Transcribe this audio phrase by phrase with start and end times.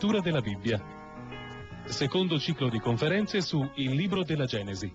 [0.00, 0.82] Lettura della Bibbia.
[1.84, 4.90] Secondo ciclo di conferenze su Il libro della Genesi.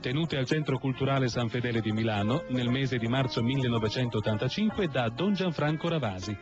[0.00, 5.34] Tenute al Centro Culturale San Fedele di Milano nel mese di marzo 1985 da Don
[5.34, 6.34] Gianfranco Ravasi,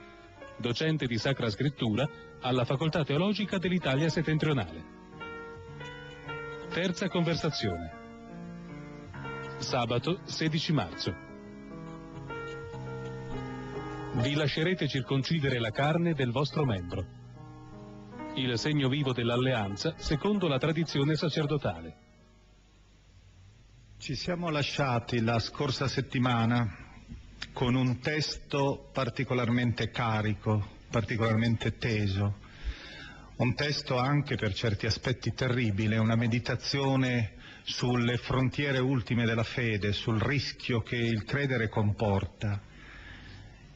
[0.57, 2.09] docente di Sacra Scrittura
[2.43, 4.85] alla Facoltà Teologica dell'Italia Settentrionale.
[6.69, 7.93] Terza conversazione.
[9.59, 11.15] Sabato 16 marzo.
[14.13, 17.19] Vi lascerete circoncidere la carne del vostro membro
[18.35, 21.95] il segno vivo dell'alleanza secondo la tradizione sacerdotale.
[23.99, 26.89] Ci siamo lasciati la scorsa settimana
[27.53, 32.37] con un testo particolarmente carico, particolarmente teso,
[33.37, 40.21] un testo anche per certi aspetti terribile, una meditazione sulle frontiere ultime della fede, sul
[40.21, 42.61] rischio che il credere comporta.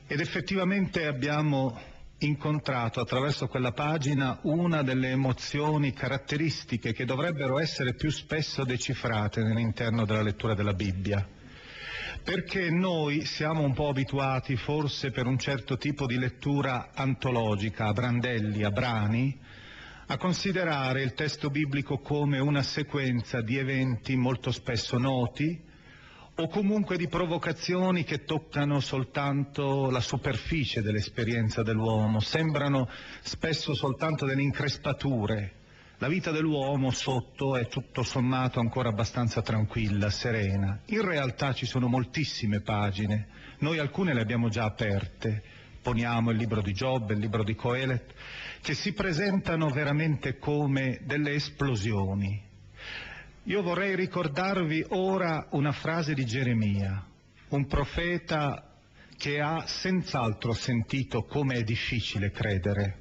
[0.07, 1.79] Ed effettivamente abbiamo
[2.19, 10.05] incontrato attraverso quella pagina una delle emozioni caratteristiche che dovrebbero essere più spesso decifrate all'interno
[10.05, 11.27] della lettura della Bibbia.
[12.23, 17.93] Perché noi siamo un po' abituati, forse per un certo tipo di lettura antologica, a
[17.93, 19.39] brandelli, a brani,
[20.07, 25.73] a considerare il testo biblico come una sequenza di eventi molto spesso noti,
[26.37, 32.89] o comunque di provocazioni che toccano soltanto la superficie dell'esperienza dell'uomo, sembrano
[33.23, 35.63] spesso soltanto delle increspature.
[35.99, 40.81] La vita dell'uomo sotto è tutto sommato ancora abbastanza tranquilla, serena.
[40.87, 43.29] In realtà ci sono moltissime pagine,
[43.59, 45.43] noi alcune le abbiamo già aperte,
[45.81, 48.13] poniamo il libro di Giobbe, il libro di Coelet,
[48.61, 52.44] che si presentano veramente come delle esplosioni,
[53.45, 57.05] io vorrei ricordarvi ora una frase di Geremia,
[57.49, 58.73] un profeta
[59.19, 62.99] che ha senz'altro sentito come è difficile credere,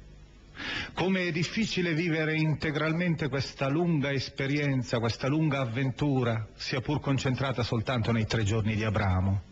[0.92, 8.12] come è difficile vivere integralmente questa lunga esperienza, questa lunga avventura, sia pur concentrata soltanto
[8.12, 9.42] nei tre giorni di Abramo.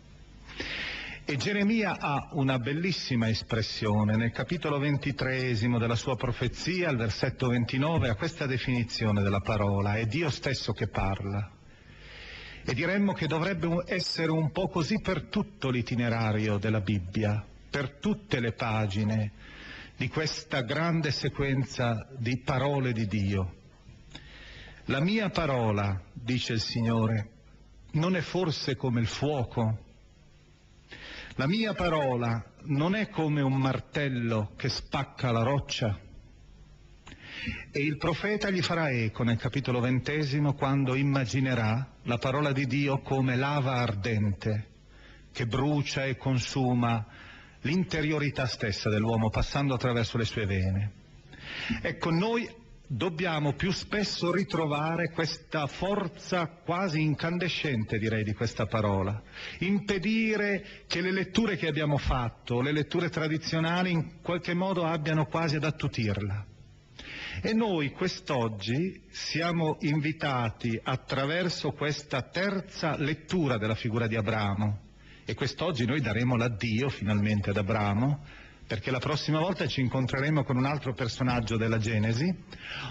[1.25, 8.09] E Geremia ha una bellissima espressione nel capitolo ventitreesimo della sua profezia, al versetto 29,
[8.09, 11.49] ha questa definizione della parola, è Dio stesso che parla.
[12.65, 18.41] E diremmo che dovrebbe essere un po' così per tutto l'itinerario della Bibbia, per tutte
[18.41, 19.31] le pagine
[19.95, 23.53] di questa grande sequenza di parole di Dio.
[24.87, 27.29] La mia parola, dice il Signore,
[27.91, 29.91] non è forse come il fuoco
[31.35, 35.99] la mia parola non è come un martello che spacca la roccia.
[37.71, 42.99] E il profeta gli farà eco nel capitolo ventesimo quando immaginerà la parola di Dio
[42.99, 44.67] come lava ardente
[45.33, 47.05] che brucia e consuma
[47.61, 50.91] l'interiorità stessa dell'uomo passando attraverso le sue vene.
[51.81, 52.47] Ecco, noi
[52.87, 59.21] dobbiamo più spesso ritrovare questa forza quasi incandescente, direi, di questa parola.
[59.59, 65.55] Impedire che le letture che abbiamo fatto, le letture tradizionali, in qualche modo abbiano quasi
[65.55, 66.45] ad attutirla.
[67.41, 74.81] E noi quest'oggi siamo invitati attraverso questa terza lettura della figura di Abramo,
[75.25, 78.23] e quest'oggi noi daremo l'addio finalmente ad Abramo,
[78.65, 82.33] perché la prossima volta ci incontreremo con un altro personaggio della Genesi.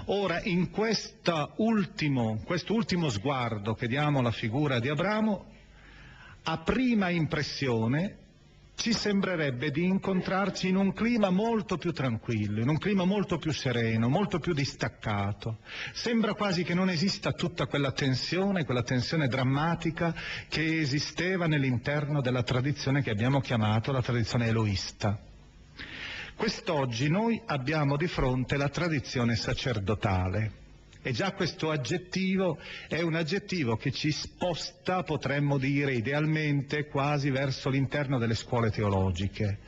[0.06, 0.70] Ora, in
[1.56, 5.46] ultimo, questo ultimo sguardo che diamo alla figura di Abramo,
[6.44, 8.18] a prima impressione
[8.74, 13.52] ci sembrerebbe di incontrarci in un clima molto più tranquillo, in un clima molto più
[13.52, 15.58] sereno, molto più distaccato.
[15.92, 20.12] Sembra quasi che non esista tutta quella tensione, quella tensione drammatica
[20.48, 25.30] che esisteva nell'interno della tradizione che abbiamo chiamato la tradizione eloista.
[26.42, 30.61] Quest'oggi noi abbiamo di fronte la tradizione sacerdotale
[31.02, 32.58] e già questo aggettivo
[32.88, 39.58] è un aggettivo che ci sposta, potremmo dire idealmente, quasi verso l'interno delle scuole teologiche,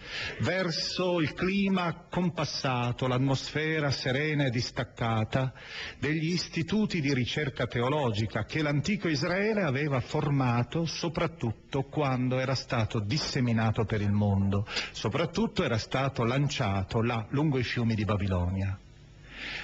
[0.41, 5.53] verso il clima compassato, l'atmosfera serena e distaccata
[5.99, 13.85] degli istituti di ricerca teologica che l'antico Israele aveva formato soprattutto quando era stato disseminato
[13.85, 18.79] per il mondo, soprattutto era stato lanciato là lungo i fiumi di Babilonia.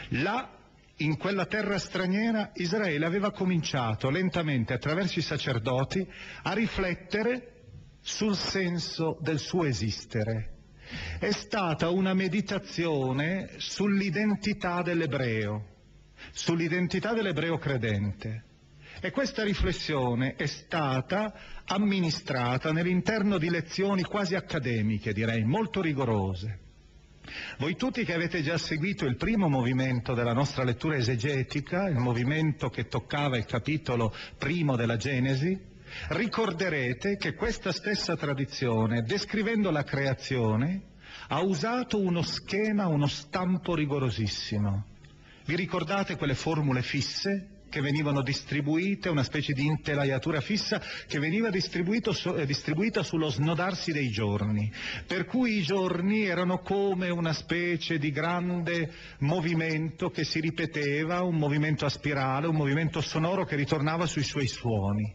[0.08, 0.58] Là
[1.00, 6.06] in quella terra straniera Israele aveva cominciato lentamente attraverso i sacerdoti
[6.42, 7.52] a riflettere
[8.00, 10.56] sul senso del suo esistere.
[11.18, 15.66] È stata una meditazione sull'identità dell'ebreo,
[16.32, 18.44] sull'identità dell'ebreo credente.
[19.00, 21.32] E questa riflessione è stata
[21.64, 26.68] amministrata nell'interno di lezioni quasi accademiche, direi, molto rigorose.
[27.58, 32.70] Voi tutti che avete già seguito il primo movimento della nostra lettura esegetica, il movimento
[32.70, 35.58] che toccava il capitolo primo della Genesi,
[36.08, 40.88] ricorderete che questa stessa tradizione, descrivendo la creazione,
[41.28, 44.86] ha usato uno schema, uno stampo rigorosissimo.
[45.44, 51.48] Vi ricordate quelle formule fisse che venivano distribuite, una specie di intelaiatura fissa che veniva
[51.48, 54.70] eh, distribuita sullo snodarsi dei giorni,
[55.06, 61.36] per cui i giorni erano come una specie di grande movimento che si ripeteva, un
[61.36, 65.14] movimento a spirale, un movimento sonoro che ritornava sui suoi suoni.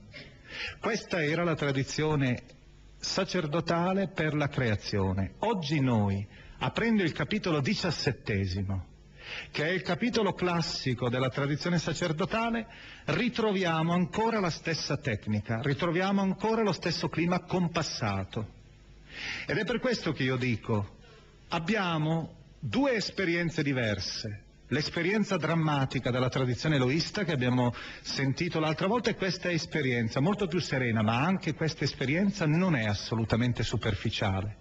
[0.80, 2.42] Questa era la tradizione
[2.98, 5.34] sacerdotale per la creazione.
[5.40, 6.26] Oggi noi,
[6.60, 8.94] aprendo il capitolo diciassettesimo,
[9.52, 12.68] che è il capitolo classico della tradizione sacerdotale,
[13.06, 18.54] ritroviamo ancora la stessa tecnica, ritroviamo ancora lo stesso clima compassato.
[19.46, 20.98] Ed è per questo che io dico,
[21.50, 24.42] abbiamo due esperienze diverse.
[24.70, 30.60] L'esperienza drammatica della tradizione eloista che abbiamo sentito l'altra volta e questa esperienza molto più
[30.60, 34.58] serena, ma anche questa esperienza non è assolutamente superficiale.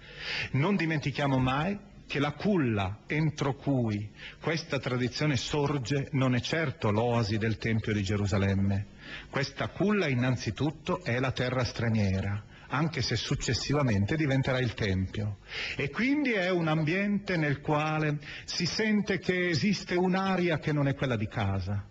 [0.52, 4.10] Non dimentichiamo mai che la culla entro cui
[4.40, 8.86] questa tradizione sorge non è certo l'oasi del Tempio di Gerusalemme.
[9.30, 15.38] Questa culla innanzitutto è la terra straniera, anche se successivamente diventerà il Tempio.
[15.76, 20.94] E quindi è un ambiente nel quale si sente che esiste un'aria che non è
[20.94, 21.86] quella di casa.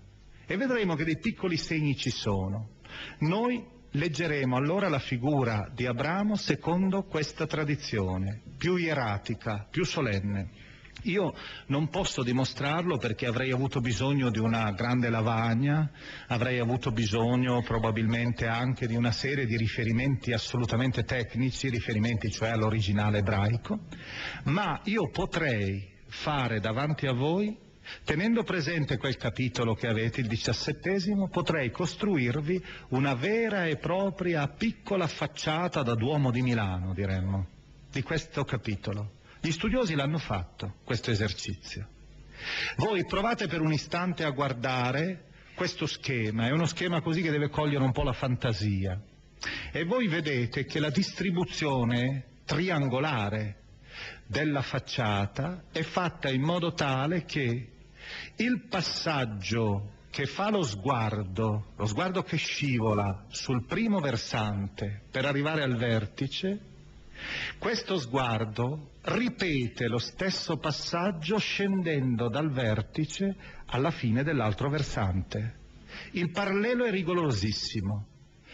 [0.45, 2.81] E vedremo che dei piccoli segni ci sono.
[3.19, 3.65] Noi
[3.95, 10.71] leggeremo allora la figura di Abramo secondo questa tradizione, più ieratica, più solenne.
[11.03, 11.33] Io
[11.67, 15.91] non posso dimostrarlo perché avrei avuto bisogno di una grande lavagna,
[16.27, 23.17] avrei avuto bisogno probabilmente anche di una serie di riferimenti assolutamente tecnici, riferimenti cioè all'originale
[23.17, 23.79] ebraico,
[24.45, 27.57] ma io potrei fare davanti a voi
[28.03, 35.07] Tenendo presente quel capitolo che avete, il diciassettesimo, potrei costruirvi una vera e propria piccola
[35.07, 37.47] facciata da Duomo di Milano, diremmo,
[37.91, 39.21] di questo capitolo.
[39.39, 41.87] Gli studiosi l'hanno fatto, questo esercizio.
[42.77, 47.49] Voi provate per un istante a guardare questo schema, è uno schema così che deve
[47.49, 48.99] cogliere un po' la fantasia,
[49.71, 53.57] e voi vedete che la distribuzione triangolare
[54.25, 57.72] della facciata è fatta in modo tale che
[58.37, 65.63] il passaggio che fa lo sguardo, lo sguardo che scivola sul primo versante per arrivare
[65.63, 66.59] al vertice,
[67.57, 73.35] questo sguardo ripete lo stesso passaggio scendendo dal vertice
[73.65, 75.61] alla fine dell'altro versante.
[76.11, 78.07] Il parallelo è rigorosissimo.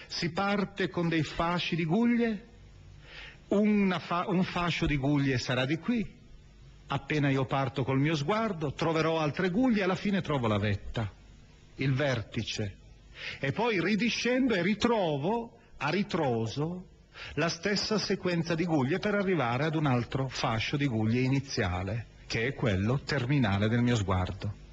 [0.07, 2.47] Si parte con dei fasci di guglie,
[3.47, 6.18] fa- un fascio di guglie sarà di qui,
[6.91, 11.11] appena io parto col mio sguardo, troverò altre guglie e alla fine trovo la vetta,
[11.75, 12.75] il vertice.
[13.39, 16.85] E poi ridiscendo e ritrovo a ritroso
[17.33, 22.47] la stessa sequenza di guglie per arrivare ad un altro fascio di guglie iniziale, che
[22.47, 24.67] è quello terminale del mio sguardo.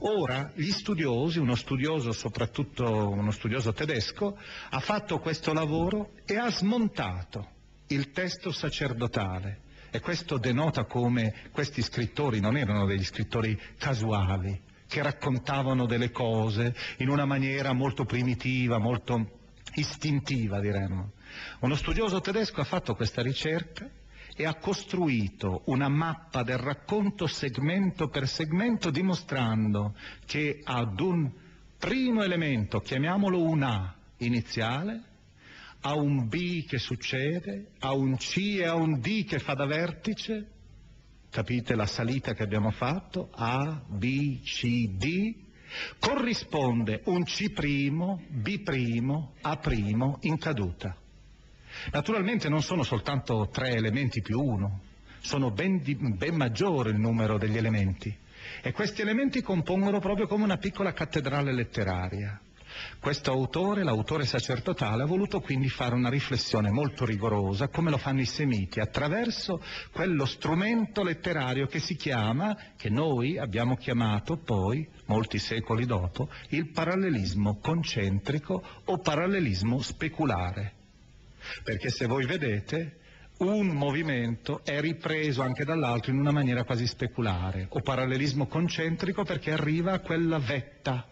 [0.00, 4.36] Ora gli studiosi, uno studioso soprattutto uno studioso tedesco,
[4.70, 7.48] ha fatto questo lavoro e ha smontato
[7.86, 14.58] il testo sacerdotale e questo denota come questi scrittori non erano degli scrittori casuali,
[14.88, 19.40] che raccontavano delle cose in una maniera molto primitiva, molto
[19.74, 21.12] istintiva diremmo.
[21.60, 23.86] Uno studioso tedesco ha fatto questa ricerca
[24.34, 29.94] e ha costruito una mappa del racconto segmento per segmento dimostrando
[30.24, 31.30] che ad un
[31.76, 35.02] primo elemento, chiamiamolo un A iniziale,
[35.82, 39.66] a un B che succede, a un C e a un D che fa da
[39.66, 40.48] vertice,
[41.30, 45.34] capite la salita che abbiamo fatto, A, B, C, D,
[45.98, 48.62] corrisponde un C', B',
[49.40, 49.60] A'
[50.20, 50.96] in caduta.
[51.90, 54.82] Naturalmente non sono soltanto tre elementi più uno,
[55.20, 58.14] sono ben, di, ben maggiore il numero degli elementi
[58.60, 62.40] e questi elementi compongono proprio come una piccola cattedrale letteraria.
[62.98, 68.20] Questo autore, l'autore sacerdotale, ha voluto quindi fare una riflessione molto rigorosa, come lo fanno
[68.20, 75.38] i semiti, attraverso quello strumento letterario che si chiama, che noi abbiamo chiamato poi, molti
[75.38, 80.74] secoli dopo, il parallelismo concentrico o parallelismo speculare.
[81.64, 82.98] Perché se voi vedete,
[83.38, 89.52] un movimento è ripreso anche dall'altro in una maniera quasi speculare, o parallelismo concentrico perché
[89.52, 91.06] arriva a quella vetta.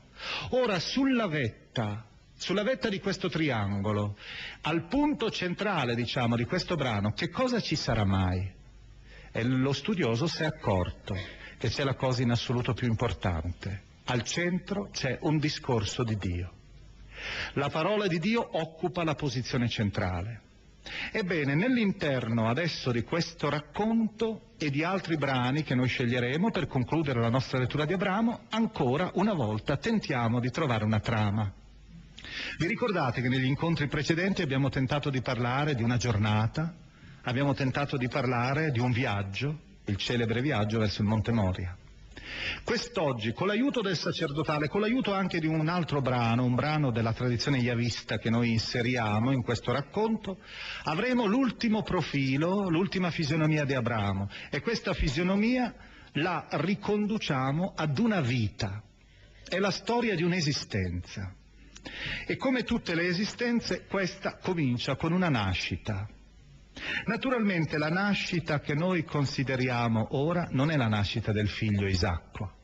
[0.51, 4.17] Ora, sulla vetta, sulla vetta di questo triangolo,
[4.63, 8.59] al punto centrale, diciamo, di questo brano, che cosa ci sarà mai?
[9.33, 11.15] E lo studioso si è accorto
[11.59, 13.89] che c'è la cosa in assoluto più importante.
[14.07, 16.53] Al centro c'è un discorso di Dio.
[17.55, 20.49] La parola di Dio occupa la posizione centrale.
[21.13, 27.21] Ebbene, nell'interno adesso di questo racconto e di altri brani che noi sceglieremo per concludere
[27.21, 31.53] la nostra lettura di Abramo, ancora una volta tentiamo di trovare una trama.
[32.59, 36.75] Vi ricordate che negli incontri precedenti abbiamo tentato di parlare di una giornata,
[37.23, 41.77] abbiamo tentato di parlare di un viaggio, il celebre viaggio verso il Monte Moria.
[42.65, 47.13] Quest'oggi, con l'aiuto del sacerdotale, con l'aiuto anche di un altro brano, un brano della
[47.13, 50.39] tradizione yavista che noi inseriamo in questo racconto,
[50.85, 54.29] avremo l'ultimo profilo, l'ultima fisionomia di Abramo.
[54.51, 55.75] E questa fisionomia
[56.15, 58.83] la riconduciamo ad una vita,
[59.49, 61.35] è la storia di un'esistenza.
[62.27, 66.07] E come tutte le esistenze, questa comincia con una nascita,
[67.07, 72.59] Naturalmente la nascita che noi consideriamo ora non è la nascita del figlio Isacco.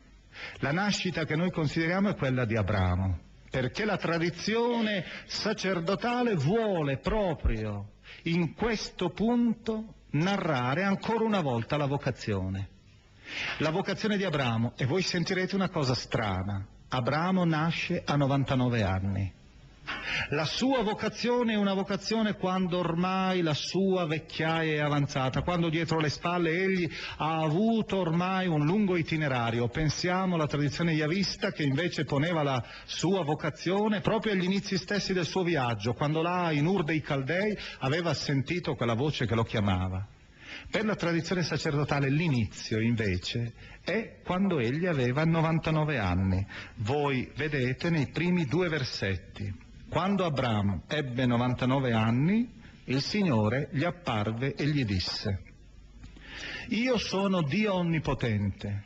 [0.58, 3.18] La nascita che noi consideriamo è quella di Abramo,
[3.50, 7.92] perché la tradizione sacerdotale vuole proprio
[8.24, 12.68] in questo punto narrare ancora una volta la vocazione.
[13.58, 19.32] La vocazione di Abramo, e voi sentirete una cosa strana, Abramo nasce a 99 anni.
[20.30, 26.00] La sua vocazione è una vocazione quando ormai la sua vecchiaia è avanzata, quando dietro
[26.00, 29.68] le spalle egli ha avuto ormai un lungo itinerario.
[29.68, 35.26] Pensiamo alla tradizione yavista che invece poneva la sua vocazione proprio agli inizi stessi del
[35.26, 40.06] suo viaggio, quando là in Ur dei Caldei aveva sentito quella voce che lo chiamava.
[40.70, 43.52] Per la tradizione sacerdotale l'inizio invece
[43.82, 46.44] è quando egli aveva 99 anni.
[46.76, 49.64] Voi vedete nei primi due versetti.
[49.88, 52.52] Quando Abramo ebbe 99 anni,
[52.84, 55.42] il Signore gli apparve e gli disse,
[56.68, 58.84] io sono Dio Onnipotente,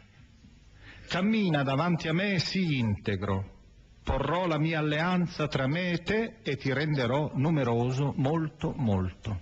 [1.09, 3.59] cammina davanti a me e sii integro,
[4.05, 9.41] porrò la mia alleanza tra me e te e ti renderò numeroso molto molto.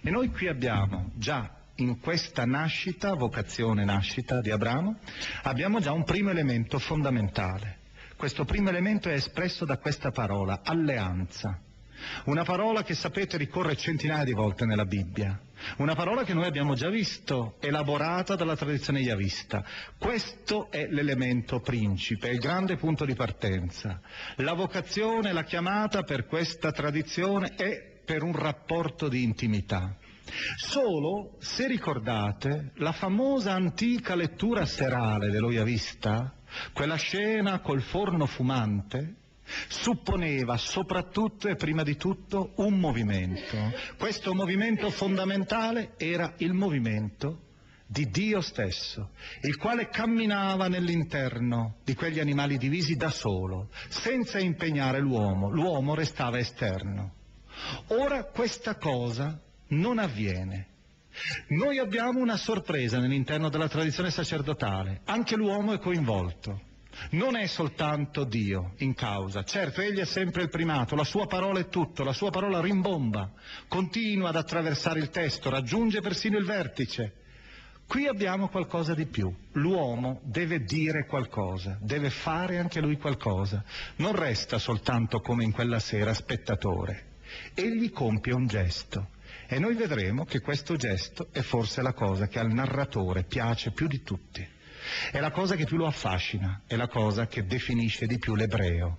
[0.00, 4.98] E noi qui abbiamo già in questa nascita, vocazione nascita di Abramo,
[5.42, 7.79] abbiamo già un primo elemento fondamentale.
[8.20, 11.58] Questo primo elemento è espresso da questa parola, alleanza.
[12.24, 15.40] Una parola che sapete ricorre centinaia di volte nella Bibbia.
[15.78, 19.64] Una parola che noi abbiamo già visto, elaborata dalla tradizione yavista.
[19.96, 24.02] Questo è l'elemento principe, il grande punto di partenza.
[24.36, 29.96] La vocazione, la chiamata per questa tradizione è per un rapporto di intimità.
[30.56, 36.34] Solo se ricordate la famosa antica lettura serale dello Yavista,
[36.72, 39.16] quella scena col forno fumante
[39.68, 43.56] supponeva soprattutto e prima di tutto un movimento.
[43.98, 47.48] Questo movimento fondamentale era il movimento
[47.86, 49.10] di Dio stesso,
[49.42, 56.38] il quale camminava nell'interno di quegli animali divisi da solo, senza impegnare l'uomo, l'uomo restava
[56.38, 57.14] esterno.
[57.88, 60.69] Ora questa cosa non avviene.
[61.48, 66.68] Noi abbiamo una sorpresa nell'interno della tradizione sacerdotale, anche l'uomo è coinvolto.
[67.10, 71.60] Non è soltanto Dio in causa, certo egli è sempre il primato, la sua parola
[71.60, 73.32] è tutto, la sua parola rimbomba,
[73.68, 77.14] continua ad attraversare il testo, raggiunge persino il vertice.
[77.86, 83.64] Qui abbiamo qualcosa di più, l'uomo deve dire qualcosa, deve fare anche lui qualcosa,
[83.96, 87.18] non resta soltanto come in quella sera spettatore,
[87.54, 89.08] egli compie un gesto
[89.52, 93.88] e noi vedremo che questo gesto è forse la cosa che al narratore piace più
[93.88, 94.46] di tutti.
[95.10, 98.98] È la cosa che più lo affascina, è la cosa che definisce di più l'ebreo.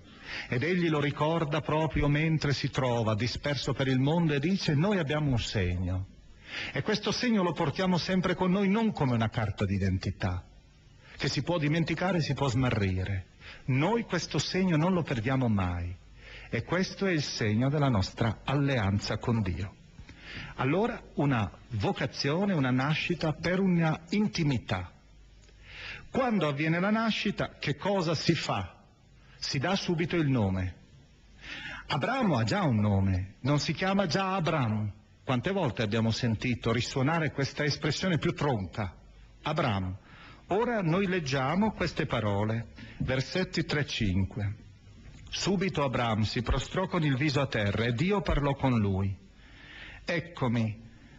[0.50, 4.98] Ed egli lo ricorda proprio mentre si trova disperso per il mondo e dice noi
[4.98, 6.08] abbiamo un segno.
[6.74, 10.43] E questo segno lo portiamo sempre con noi non come una carta d'identità,
[11.15, 13.27] che si può dimenticare e si può smarrire.
[13.67, 15.96] Noi questo segno non lo perdiamo mai.
[16.50, 19.75] E questo è il segno della nostra alleanza con Dio.
[20.56, 24.92] Allora una vocazione, una nascita per una intimità.
[26.12, 28.76] Quando avviene la nascita, che cosa si fa?
[29.38, 30.76] Si dà subito il nome.
[31.88, 34.92] Abramo ha già un nome, non si chiama già Abram.
[35.24, 38.96] Quante volte abbiamo sentito risuonare questa espressione più tronca?
[39.44, 39.98] Abram.
[40.48, 44.54] Ora noi leggiamo queste parole, versetti 3-5.
[45.30, 49.21] Subito Abram si prostrò con il viso a terra e Dio parlò con lui.
[50.13, 50.77] Eccomi,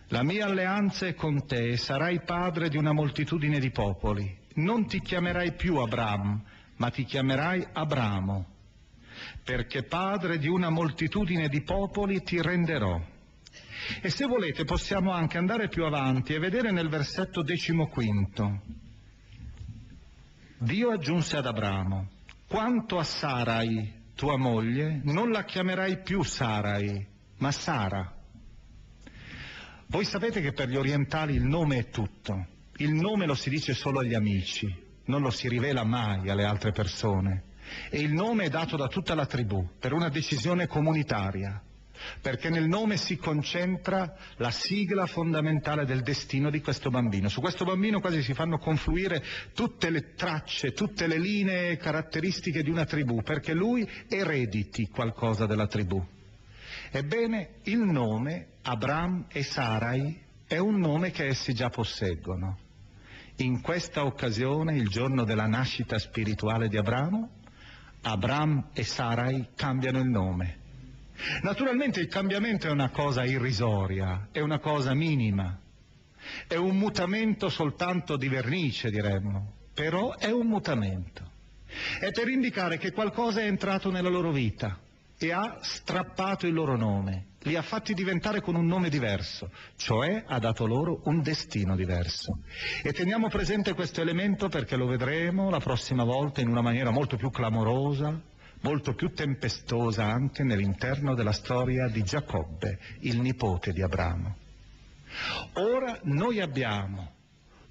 [0.08, 4.36] la mia alleanza è con te e sarai padre di una moltitudine di popoli.
[4.56, 6.42] Non ti chiamerai più Abram,
[6.76, 8.46] ma ti chiamerai Abramo,
[9.42, 13.00] perché padre di una moltitudine di popoli ti renderò.
[14.02, 18.60] E se volete possiamo anche andare più avanti e vedere nel versetto decimoquinto.
[20.58, 22.08] Dio aggiunse ad Abramo,
[22.46, 27.06] quanto a Sarai, tua moglie, non la chiamerai più Sarai,
[27.38, 28.20] ma Sara.
[29.92, 32.46] Voi sapete che per gli orientali il nome è tutto.
[32.78, 34.74] Il nome lo si dice solo agli amici,
[35.04, 37.42] non lo si rivela mai alle altre persone.
[37.90, 41.62] E il nome è dato da tutta la tribù per una decisione comunitaria,
[42.22, 47.28] perché nel nome si concentra la sigla fondamentale del destino di questo bambino.
[47.28, 52.70] Su questo bambino quasi si fanno confluire tutte le tracce, tutte le linee caratteristiche di
[52.70, 56.02] una tribù, perché lui erediti qualcosa della tribù.
[56.90, 62.58] Ebbene, il nome Abram e Sarai è un nome che essi già posseggono.
[63.36, 67.30] In questa occasione, il giorno della nascita spirituale di Abramo,
[68.02, 70.58] Abram e Sarai cambiano il nome.
[71.42, 75.58] Naturalmente il cambiamento è una cosa irrisoria, è una cosa minima,
[76.46, 81.30] è un mutamento soltanto di vernice, diremmo, però è un mutamento.
[81.98, 84.78] È per indicare che qualcosa è entrato nella loro vita,
[85.26, 90.24] e ha strappato il loro nome, li ha fatti diventare con un nome diverso, cioè
[90.26, 92.38] ha dato loro un destino diverso.
[92.82, 97.16] E teniamo presente questo elemento perché lo vedremo la prossima volta in una maniera molto
[97.16, 98.20] più clamorosa,
[98.62, 104.36] molto più tempestosa anche nell'interno della storia di Giacobbe, il nipote di Abramo.
[105.54, 107.20] Ora noi abbiamo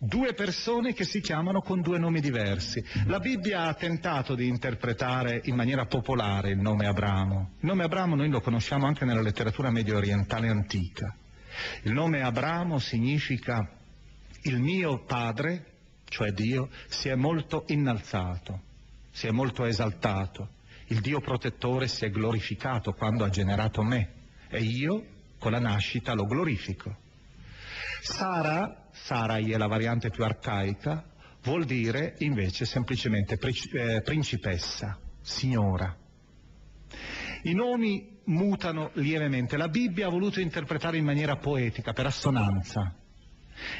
[0.03, 2.83] due persone che si chiamano con due nomi diversi.
[3.05, 7.51] La Bibbia ha tentato di interpretare in maniera popolare il nome Abramo.
[7.59, 11.15] Il nome Abramo noi lo conosciamo anche nella letteratura medio orientale antica.
[11.83, 13.77] Il nome Abramo significa
[14.43, 15.65] il mio padre,
[16.05, 18.59] cioè Dio, si è molto innalzato,
[19.11, 20.49] si è molto esaltato.
[20.87, 24.13] Il Dio protettore si è glorificato quando ha generato me
[24.49, 25.05] e io
[25.37, 26.97] con la nascita lo glorifico.
[28.01, 31.03] Sara, Sarai è la variante più arcaica,
[31.43, 33.37] vuol dire invece semplicemente
[33.73, 35.97] eh, principessa, signora.
[37.43, 39.57] I nomi mutano lievemente.
[39.57, 42.95] La Bibbia ha voluto interpretare in maniera poetica, per assonanza,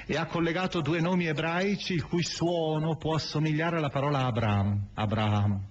[0.08, 5.68] e ha collegato due nomi ebraici il cui suono può assomigliare alla parola Abraham, Abraham,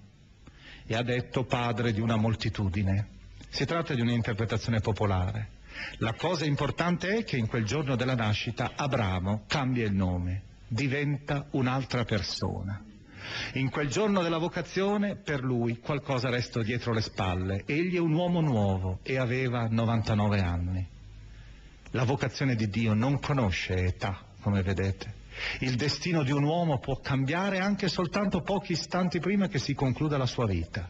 [0.87, 3.19] e ha detto padre di una moltitudine.
[3.49, 5.50] Si tratta di un'interpretazione popolare.
[5.97, 11.47] La cosa importante è che in quel giorno della nascita Abramo cambia il nome, diventa
[11.51, 12.83] un'altra persona.
[13.53, 17.63] In quel giorno della vocazione per lui qualcosa resta dietro le spalle.
[17.65, 20.87] Egli è un uomo nuovo e aveva 99 anni.
[21.91, 25.19] La vocazione di Dio non conosce età, come vedete.
[25.59, 30.17] Il destino di un uomo può cambiare anche soltanto pochi istanti prima che si concluda
[30.17, 30.89] la sua vita.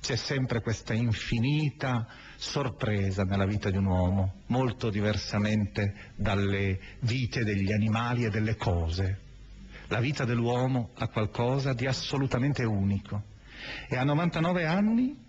[0.00, 2.06] C'è sempre questa infinita
[2.36, 9.20] sorpresa nella vita di un uomo, molto diversamente dalle vite degli animali e delle cose.
[9.88, 13.22] La vita dell'uomo ha qualcosa di assolutamente unico
[13.88, 15.24] e a 99 anni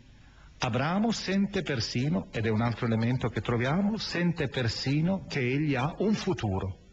[0.60, 5.94] Abramo sente persino, ed è un altro elemento che troviamo, sente persino che egli ha
[6.00, 6.86] un futuro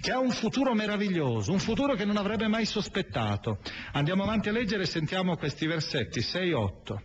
[0.00, 3.58] che ha un futuro meraviglioso, un futuro che non avrebbe mai sospettato.
[3.92, 6.98] Andiamo avanti a leggere e sentiamo questi versetti 6-8.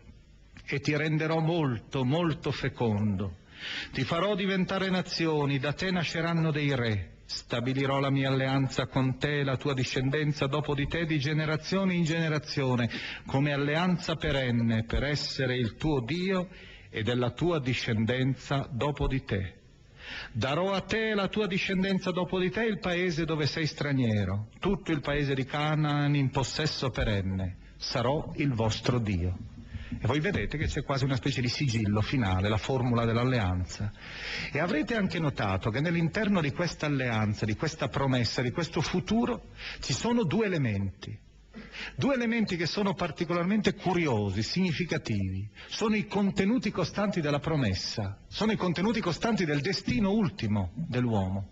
[0.65, 3.37] E ti renderò molto, molto fecondo.
[3.91, 7.09] Ti farò diventare nazioni, da te nasceranno dei re.
[7.25, 11.93] Stabilirò la mia alleanza con te e la tua discendenza dopo di te di generazione
[11.93, 12.89] in generazione,
[13.25, 16.49] come alleanza perenne per essere il tuo Dio
[16.89, 19.62] e della tua discendenza dopo di te.
[20.31, 24.49] Darò a te e la tua discendenza dopo di te il paese dove sei straniero,
[24.59, 27.57] tutto il paese di Canaan in possesso perenne.
[27.77, 29.37] Sarò il vostro Dio.
[29.99, 33.91] E voi vedete che c'è quasi una specie di sigillo finale, la formula dell'alleanza.
[34.51, 39.49] E avrete anche notato che nell'interno di questa alleanza, di questa promessa, di questo futuro,
[39.79, 41.17] ci sono due elementi.
[41.95, 48.57] Due elementi che sono particolarmente curiosi, significativi, sono i contenuti costanti della promessa, sono i
[48.57, 51.49] contenuti costanti del destino ultimo dell'uomo.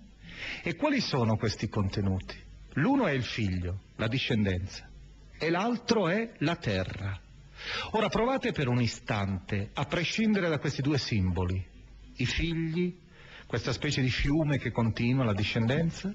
[0.64, 2.36] E quali sono questi contenuti?
[2.74, 4.90] L'uno è il figlio, la discendenza,
[5.38, 7.20] e l'altro è la terra.
[7.92, 11.64] Ora provate per un istante a prescindere da questi due simboli,
[12.16, 12.98] i figli,
[13.46, 16.12] questa specie di fiume che continua la discendenza,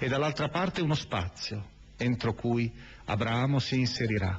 [0.00, 2.72] e dall'altra parte uno spazio entro cui
[3.10, 4.38] Abramo si inserirà.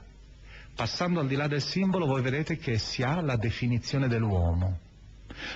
[0.76, 4.80] Passando al di là del simbolo voi vedete che si ha la definizione dell'uomo.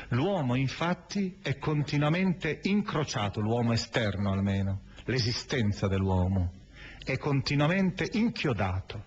[0.10, 6.54] L'uomo infatti è continuamente incrociato, l'uomo esterno almeno, l'esistenza dell'uomo,
[7.04, 9.06] è continuamente inchiodato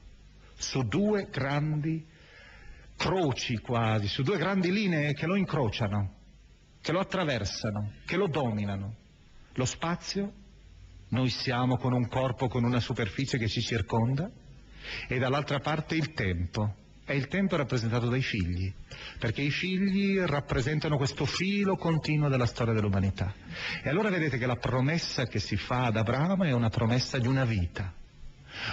[0.54, 2.06] su due grandi
[2.96, 6.14] croci quasi, su due grandi linee che lo incrociano,
[6.80, 8.94] che lo attraversano, che lo dominano.
[9.54, 10.32] Lo spazio
[11.08, 14.30] noi siamo con un corpo, con una superficie che ci circonda
[15.08, 16.74] e dall'altra parte il tempo.
[17.08, 18.72] E il tempo è rappresentato dai figli,
[19.20, 23.32] perché i figli rappresentano questo filo continuo della storia dell'umanità.
[23.84, 27.28] E allora vedete che la promessa che si fa ad Abramo è una promessa di
[27.28, 27.94] una vita.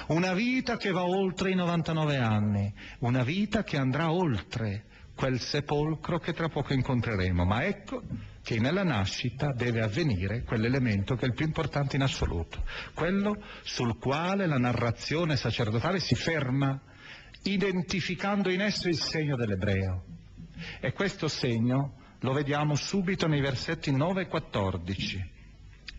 [0.08, 6.18] Una vita che va oltre i 99 anni, una vita che andrà oltre quel sepolcro
[6.18, 7.46] che tra poco incontreremo.
[7.46, 8.02] Ma ecco
[8.44, 13.98] che nella nascita deve avvenire quell'elemento che è il più importante in assoluto, quello sul
[13.98, 16.80] quale la narrazione sacerdotale si ferma,
[17.44, 20.04] identificando in esso il segno dell'ebreo.
[20.82, 25.32] E questo segno lo vediamo subito nei versetti 9 e 14,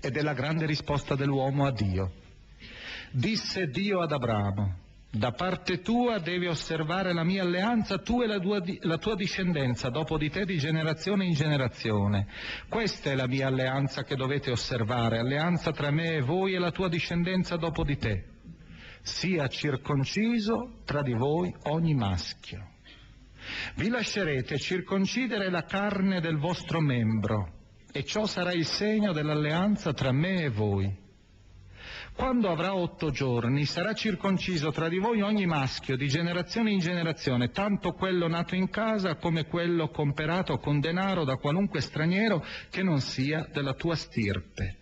[0.01, 2.13] ed è la grande risposta dell'uomo a Dio.
[3.11, 4.84] Disse Dio ad Abramo,
[5.15, 9.89] da parte tua devi osservare la mia alleanza, tu e la tua, la tua, discendenza,
[9.89, 12.27] dopo di te di generazione in generazione.
[12.69, 16.73] Questa è la mia alleanza che dovete osservare, alleanza tra me e voi e la
[16.73, 18.25] tua discendenza dopo di te.
[19.03, 22.71] Sia circonciso tra di voi ogni maschio.
[23.77, 27.53] Vi lascerete circoncidere la carne del vostro membro,
[27.93, 31.03] e ciò sarà il segno dell'alleanza tra me e voi
[32.17, 37.51] quando avrà otto giorni sarà circonciso tra di voi ogni maschio di generazione in generazione,
[37.51, 43.01] tanto quello nato in casa come quello comperato con denaro da qualunque straniero che non
[43.01, 44.79] sia della tua stirpe.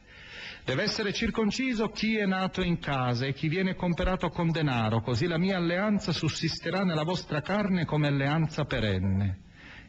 [0.64, 5.26] Deve essere circonciso chi è nato in casa e chi viene comperato con denaro, così
[5.26, 9.38] la mia alleanza sussisterà nella vostra carne come alleanza perenne.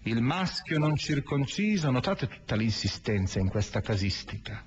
[0.04, 4.64] Il maschio non circonciso, notate tutta l'insistenza in questa casistica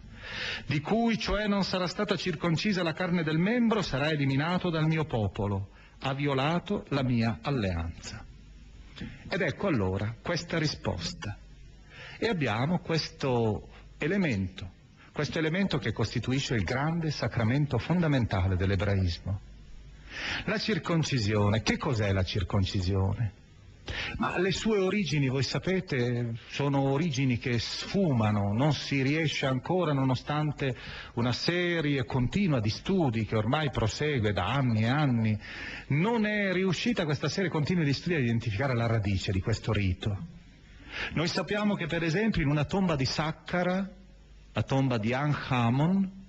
[0.67, 5.05] di cui cioè non sarà stata circoncisa la carne del membro, sarà eliminato dal mio
[5.05, 8.25] popolo, ha violato la mia alleanza.
[9.29, 11.37] Ed ecco allora questa risposta.
[12.19, 14.71] E abbiamo questo elemento,
[15.13, 19.41] questo elemento che costituisce il grande sacramento fondamentale dell'ebraismo.
[20.47, 23.45] La circoncisione, che cos'è la circoncisione?
[24.19, 30.77] Ma le sue origini, voi sapete, sono origini che sfumano, non si riesce ancora, nonostante
[31.15, 35.39] una serie continua di studi che ormai prosegue da anni e anni,
[35.89, 40.35] non è riuscita questa serie continua di studi a identificare la radice di questo rito.
[41.13, 43.89] Noi sappiamo che per esempio in una tomba di Saqqara,
[44.53, 46.25] la tomba di Anhamon,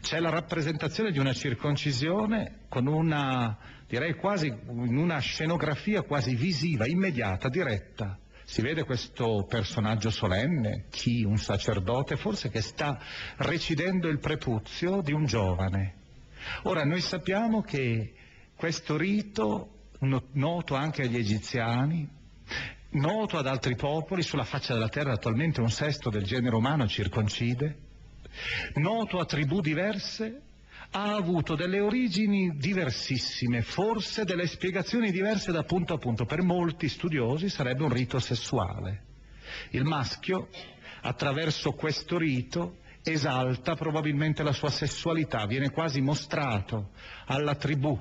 [0.00, 3.56] c'è la rappresentazione di una circoncisione con una
[3.92, 8.18] direi quasi in una scenografia quasi visiva, immediata, diretta.
[8.42, 11.24] Si vede questo personaggio solenne, chi?
[11.24, 12.98] Un sacerdote, forse che sta
[13.36, 15.96] recidendo il prepuzio di un giovane.
[16.62, 18.14] Ora, noi sappiamo che
[18.56, 22.08] questo rito noto anche agli egiziani,
[22.92, 27.76] noto ad altri popoli, sulla faccia della terra attualmente un sesto del genere umano circoncide,
[28.76, 30.51] noto a tribù diverse,
[30.94, 36.26] ha avuto delle origini diversissime, forse delle spiegazioni diverse da punto a punto.
[36.26, 39.04] Per molti studiosi sarebbe un rito sessuale.
[39.70, 40.48] Il maschio,
[41.00, 46.90] attraverso questo rito, esalta probabilmente la sua sessualità, viene quasi mostrato
[47.26, 47.98] alla tribù.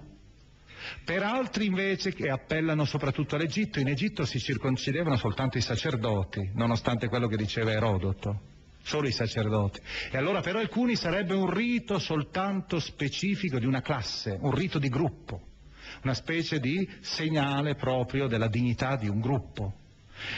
[1.06, 7.08] Per altri invece che appellano soprattutto all'Egitto, in Egitto si circoncidevano soltanto i sacerdoti, nonostante
[7.08, 8.42] quello che diceva Erodoto,
[8.84, 9.80] solo i sacerdoti.
[10.12, 14.90] E allora per alcuni sarebbe un rito soltanto specifico di una classe, un rito di
[14.90, 15.42] gruppo,
[16.04, 19.76] una specie di segnale proprio della dignità di un gruppo.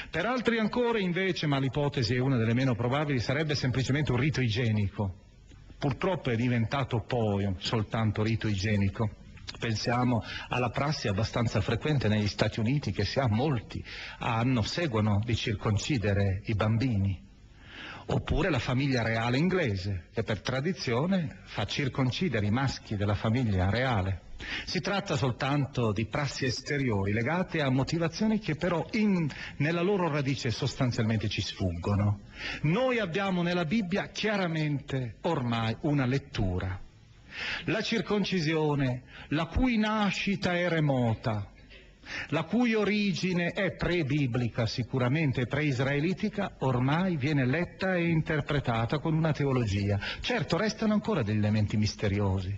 [0.09, 4.41] Per altri ancora invece, ma l'ipotesi è una delle meno probabili, sarebbe semplicemente un rito
[4.41, 5.21] igienico.
[5.77, 9.09] Purtroppo è diventato poi soltanto rito igienico.
[9.59, 13.83] Pensiamo alla prassi abbastanza frequente negli Stati Uniti che si ha molti
[14.19, 17.31] hanno, seguono di circoncidere i bambini.
[18.05, 24.31] Oppure la famiglia reale inglese che per tradizione fa circoncidere i maschi della famiglia reale.
[24.65, 30.51] Si tratta soltanto di prassi esteriori legate a motivazioni che però in, nella loro radice
[30.51, 32.19] sostanzialmente ci sfuggono.
[32.63, 36.77] Noi abbiamo nella Bibbia chiaramente ormai una lettura.
[37.65, 41.52] La circoncisione, la cui nascita è remota,
[42.29, 49.99] la cui origine è pre-biblica sicuramente, pre-israelitica, ormai viene letta e interpretata con una teologia.
[50.21, 52.57] Certo, restano ancora degli elementi misteriosi.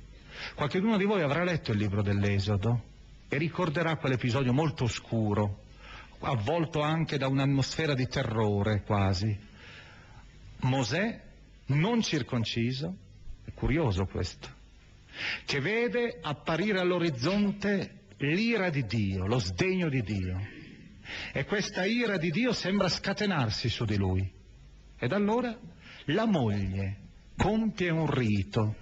[0.54, 2.94] Qualcuno di voi avrà letto il libro dell'Esodo
[3.28, 5.64] e ricorderà quell'episodio molto oscuro,
[6.20, 9.38] avvolto anche da un'atmosfera di terrore quasi.
[10.62, 11.22] Mosè,
[11.68, 12.96] non circonciso,
[13.44, 14.50] è curioso questo,
[15.46, 20.40] che vede apparire all'orizzonte l'ira di Dio, lo sdegno di Dio.
[21.34, 24.30] E questa ira di Dio sembra scatenarsi su di lui.
[24.98, 25.58] Ed allora
[26.06, 26.98] la moglie
[27.36, 28.76] compie un rito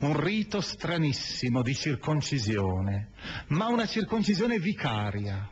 [0.00, 3.10] un rito stranissimo di circoncisione,
[3.48, 5.48] ma una circoncisione vicaria.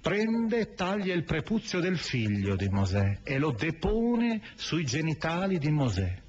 [0.00, 5.70] Prende e taglia il prepuzio del figlio di Mosè e lo depone sui genitali di
[5.70, 6.22] Mosè.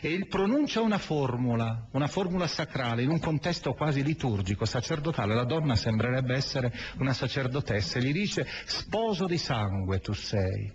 [0.00, 5.34] E pronuncia una formula, una formula sacrale, in un contesto quasi liturgico, sacerdotale.
[5.34, 10.72] La donna sembrerebbe essere una sacerdotessa e gli dice sposo di sangue tu sei.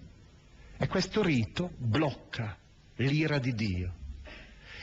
[0.77, 2.57] E questo rito blocca
[2.95, 3.93] l'ira di Dio.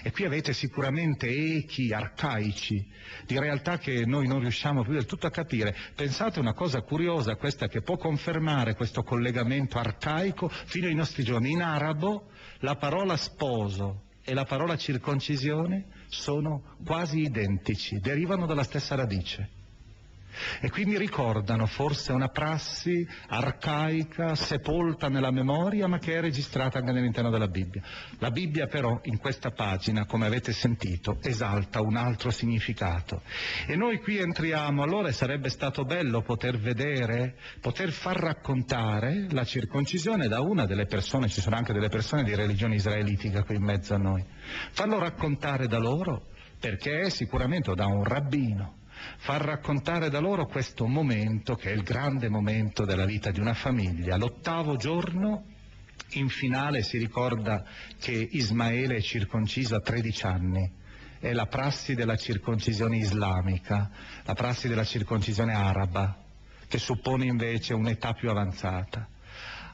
[0.03, 2.89] E qui avete sicuramente echi arcaici
[3.27, 5.77] di realtà che noi non riusciamo più del tutto a capire.
[5.95, 11.51] Pensate una cosa curiosa, questa che può confermare questo collegamento arcaico fino ai nostri giorni.
[11.51, 12.31] In arabo
[12.61, 19.60] la parola sposo e la parola circoncisione sono quasi identici, derivano dalla stessa radice.
[20.61, 26.79] E qui mi ricordano forse una prassi arcaica, sepolta nella memoria, ma che è registrata
[26.79, 27.83] anche all'interno della Bibbia.
[28.19, 33.23] La Bibbia però in questa pagina, come avete sentito, esalta un altro significato.
[33.67, 40.29] E noi qui entriamo, allora sarebbe stato bello poter vedere, poter far raccontare la circoncisione
[40.29, 43.95] da una delle persone, ci sono anche delle persone di religione israelitica qui in mezzo
[43.95, 44.25] a noi,
[44.73, 48.80] farlo raccontare da loro, perché è sicuramente da un rabbino
[49.19, 53.55] far raccontare da loro questo momento che è il grande momento della vita di una
[53.55, 54.17] famiglia.
[54.17, 55.45] L'ottavo giorno,
[56.13, 57.65] in finale, si ricorda
[57.99, 60.73] che Ismaele è circonciso a 13 anni.
[61.19, 63.91] È la prassi della circoncisione islamica,
[64.25, 66.17] la prassi della circoncisione araba,
[66.67, 69.07] che suppone invece un'età più avanzata.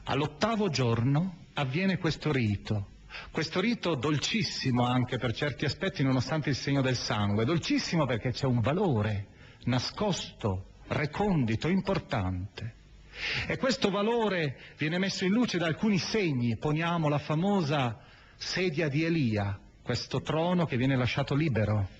[0.03, 2.95] All'ottavo giorno avviene questo rito,
[3.31, 8.45] questo rito dolcissimo anche per certi aspetti nonostante il segno del sangue, dolcissimo perché c'è
[8.45, 9.27] un valore
[9.63, 12.75] nascosto, recondito, importante.
[13.47, 17.99] E questo valore viene messo in luce da alcuni segni, poniamo la famosa
[18.35, 21.96] sedia di Elia, questo trono che viene lasciato libero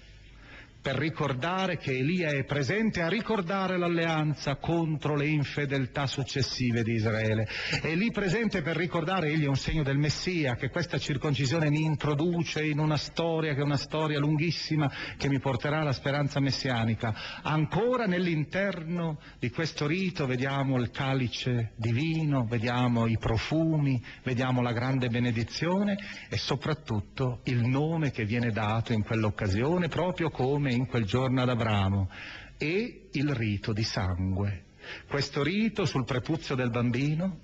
[0.81, 7.47] per ricordare che Elia è presente a ricordare l'alleanza contro le infedeltà successive di Israele.
[7.81, 11.81] È lì presente per ricordare, egli è un segno del Messia, che questa circoncisione mi
[11.81, 17.13] introduce in una storia che è una storia lunghissima che mi porterà alla speranza messianica.
[17.43, 25.09] Ancora nell'interno di questo rito vediamo il calice divino, vediamo i profumi, vediamo la grande
[25.09, 25.97] benedizione
[26.29, 31.41] e soprattutto il nome che viene dato in quell'occasione proprio come come in quel giorno
[31.41, 32.09] ad Abramo,
[32.57, 34.63] e il rito di sangue.
[35.07, 37.39] Questo rito sul prepuzio del bambino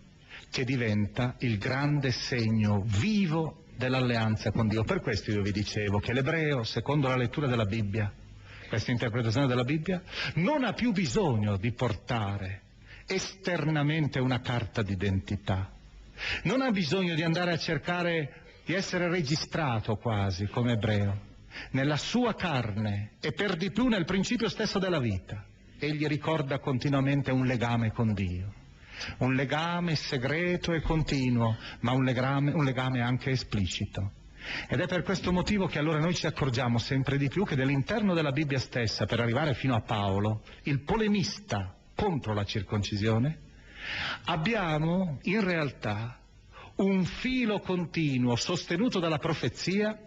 [0.49, 4.83] che diventa il grande segno vivo dell'alleanza con Dio.
[4.83, 8.11] Per questo io vi dicevo che l'ebreo, secondo la lettura della Bibbia,
[8.67, 10.01] questa interpretazione della Bibbia,
[10.35, 12.61] non ha più bisogno di portare
[13.07, 15.71] esternamente una carta d'identità,
[16.43, 21.31] non ha bisogno di andare a cercare di essere registrato quasi come ebreo,
[21.71, 25.45] nella sua carne e per di più nel principio stesso della vita.
[25.77, 28.53] Egli ricorda continuamente un legame con Dio,
[29.17, 34.11] un legame segreto e continuo, ma un legame, un legame anche esplicito.
[34.67, 38.13] Ed è per questo motivo che allora noi ci accorgiamo sempre di più che nell'interno
[38.13, 43.39] della Bibbia stessa, per arrivare fino a Paolo, il polemista contro la circoncisione,
[44.25, 46.19] abbiamo in realtà
[46.75, 49.97] un filo continuo sostenuto dalla profezia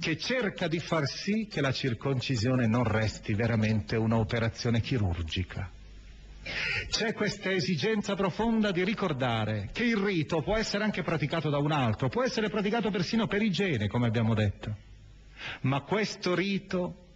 [0.00, 5.70] che cerca di far sì che la circoncisione non resti veramente un'operazione chirurgica.
[6.90, 11.72] C'è questa esigenza profonda di ricordare che il rito può essere anche praticato da un
[11.72, 14.76] altro, può essere praticato persino per igiene, come abbiamo detto,
[15.62, 17.06] ma questo rito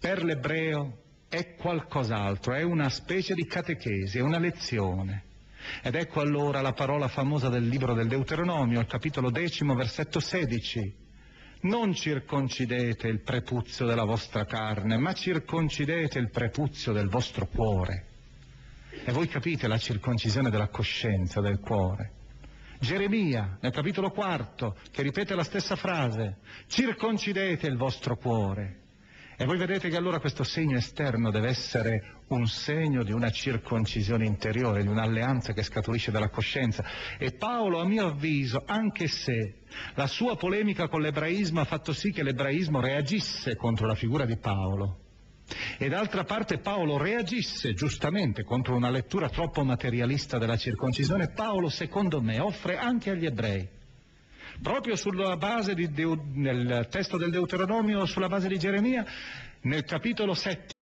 [0.00, 5.22] per l'ebreo è qualcos'altro, è una specie di catechesi, è una lezione.
[5.82, 11.05] Ed ecco allora la parola famosa del libro del Deuteronomio, al capitolo decimo, versetto 16.
[11.62, 18.06] Non circoncidete il prepuzio della vostra carne, ma circoncidete il prepuzio del vostro cuore.
[19.04, 22.12] E voi capite la circoncisione della coscienza, del cuore.
[22.78, 28.84] Geremia, nel capitolo quarto, che ripete la stessa frase, circoncidete il vostro cuore.
[29.38, 34.24] E voi vedete che allora questo segno esterno deve essere un segno di una circoncisione
[34.24, 36.82] interiore, di un'alleanza che scaturisce dalla coscienza.
[37.18, 39.56] E Paolo, a mio avviso, anche se
[39.94, 44.38] la sua polemica con l'ebraismo ha fatto sì che l'ebraismo reagisse contro la figura di
[44.38, 45.00] Paolo,
[45.76, 52.22] e d'altra parte Paolo reagisse giustamente contro una lettura troppo materialista della circoncisione, Paolo secondo
[52.22, 53.75] me offre anche agli ebrei
[54.62, 59.04] proprio sulla base di Deu- nel testo del Deuteronomio, sulla base di Geremia,
[59.62, 60.74] nel capitolo 7.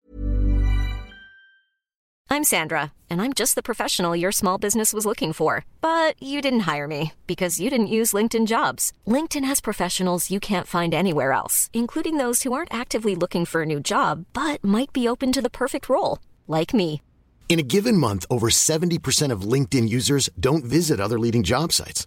[2.33, 5.67] I'm Sandra, and I'm just the professional your small business was looking for.
[5.83, 8.91] But you didn't hire me because you didn't use LinkedIn jobs.
[9.07, 13.63] LinkedIn has professionals you can't find anywhere else, including those who aren't actively looking for
[13.63, 17.03] a new job but might be open to the perfect role, like me.
[17.51, 22.07] In a given month, over 70% of LinkedIn users don't visit other leading job sites.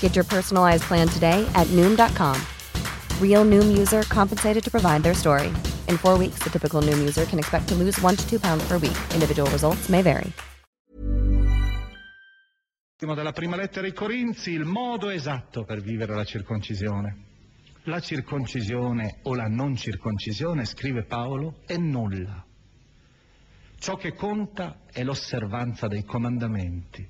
[0.00, 2.36] Get your personalized plan today at Noom.com.
[3.20, 5.52] Real Noom user compensated to provide their story.
[5.86, 8.66] In four weeks, the typical Noom user can expect to lose one to two pounds
[8.66, 8.98] per week.
[9.14, 10.32] Individual results may vary.
[13.00, 17.26] Dalla prima lettera ai Corinzi, il modo esatto per vivere la circoncisione.
[17.84, 22.44] La circoncisione o la non circoncisione, scrive Paolo, è nulla.
[23.78, 27.08] Ciò che conta è l'osservanza dei comandamenti.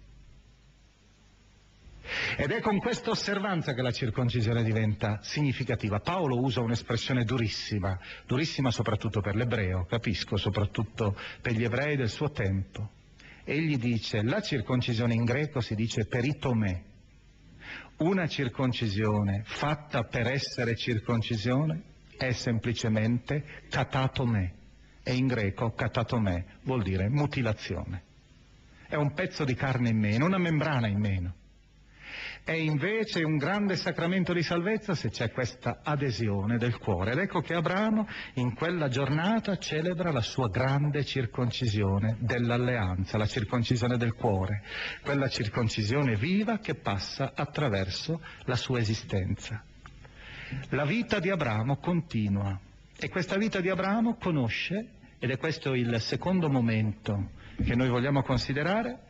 [2.37, 6.01] Ed è con questa osservanza che la circoncisione diventa significativa.
[6.01, 12.31] Paolo usa un'espressione durissima, durissima soprattutto per l'ebreo, capisco, soprattutto per gli ebrei del suo
[12.31, 12.91] tempo.
[13.45, 16.83] Egli dice, la circoncisione in greco si dice peritomè.
[17.99, 21.83] Una circoncisione fatta per essere circoncisione
[22.17, 24.53] è semplicemente katatomè.
[25.03, 28.03] E in greco katatomè vuol dire mutilazione.
[28.87, 31.35] È un pezzo di carne in meno, una membrana in meno.
[32.49, 37.13] È invece un grande sacramento di salvezza se c'è questa adesione del cuore.
[37.13, 43.99] Ed ecco che Abramo in quella giornata celebra la sua grande circoncisione dell'alleanza, la circoncisione
[43.99, 44.63] del cuore,
[45.03, 49.63] quella circoncisione viva che passa attraverso la sua esistenza.
[50.71, 52.59] La vita di Abramo continua
[52.99, 54.87] e questa vita di Abramo conosce,
[55.19, 57.33] ed è questo il secondo momento
[57.63, 59.01] che noi vogliamo considerare,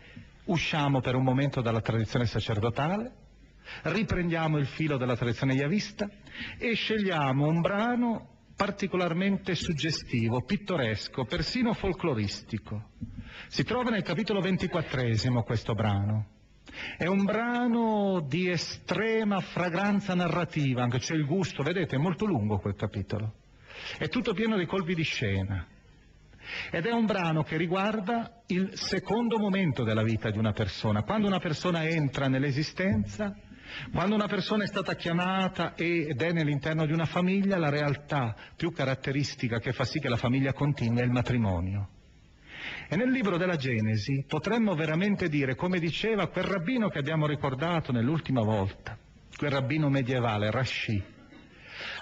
[0.46, 3.17] usciamo per un momento dalla tradizione sacerdotale,
[3.82, 6.08] riprendiamo il filo della tradizione yavista
[6.58, 12.90] e scegliamo un brano particolarmente suggestivo, pittoresco, persino folcloristico.
[13.46, 16.26] Si trova nel capitolo ventiquattresimo questo brano.
[16.96, 22.58] È un brano di estrema fragranza narrativa, anche c'è il gusto, vedete, è molto lungo
[22.58, 23.34] quel capitolo.
[23.96, 25.64] È tutto pieno di colpi di scena.
[26.70, 31.26] Ed è un brano che riguarda il secondo momento della vita di una persona, quando
[31.26, 33.36] una persona entra nell'esistenza
[33.92, 38.72] Quando una persona è stata chiamata ed è nell'interno di una famiglia, la realtà più
[38.72, 41.90] caratteristica che fa sì che la famiglia continui è il matrimonio.
[42.88, 47.92] E nel libro della Genesi potremmo veramente dire, come diceva quel rabbino che abbiamo ricordato
[47.92, 48.98] nell'ultima volta,
[49.36, 51.02] quel rabbino medievale, Rashi,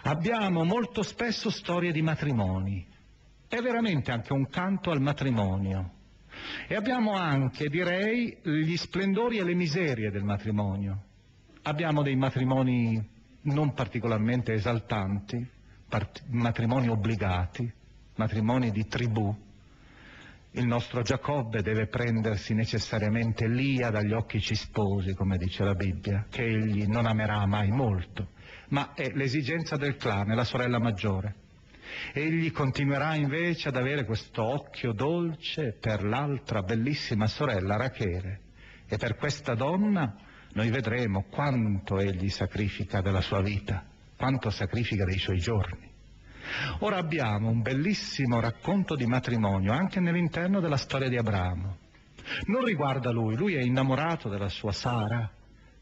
[0.02, 2.86] abbiamo molto spesso storie di matrimoni.
[3.48, 5.92] È veramente anche un canto al matrimonio.
[6.68, 11.05] E abbiamo anche, direi, gli splendori e le miserie del matrimonio.
[11.68, 13.04] Abbiamo dei matrimoni
[13.42, 15.44] non particolarmente esaltanti,
[15.88, 17.68] part- matrimoni obbligati,
[18.14, 19.36] matrimoni di tribù.
[20.52, 26.44] Il nostro Giacobbe deve prendersi necessariamente Lia dagli occhi cisposi, come dice la Bibbia, che
[26.44, 28.28] egli non amerà mai molto,
[28.68, 31.34] ma è l'esigenza del clan, è la sorella maggiore.
[32.12, 38.40] Egli continuerà invece ad avere questo occhio dolce per l'altra bellissima sorella Rachele
[38.86, 40.16] e per questa donna
[40.56, 43.84] noi vedremo quanto egli sacrifica della sua vita,
[44.16, 45.86] quanto sacrifica dei suoi giorni.
[46.78, 51.76] Ora abbiamo un bellissimo racconto di matrimonio anche nell'interno della storia di Abramo.
[52.46, 55.30] Non riguarda lui, lui è innamorato della sua Sara.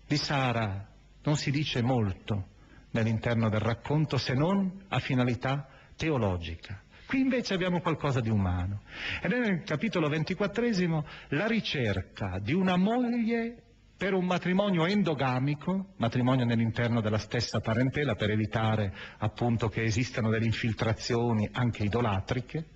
[0.06, 0.84] Di Sara
[1.22, 2.48] non si dice molto
[2.90, 6.82] nell'interno del racconto se non a finalità teologica.
[7.06, 8.82] Qui invece abbiamo qualcosa di umano.
[9.22, 13.58] Ed è nel capitolo ventiquattresimo la ricerca di una moglie
[13.96, 20.46] per un matrimonio endogamico, matrimonio nell'interno della stessa parentela per evitare appunto che esistano delle
[20.46, 22.66] infiltrazioni anche idolatriche,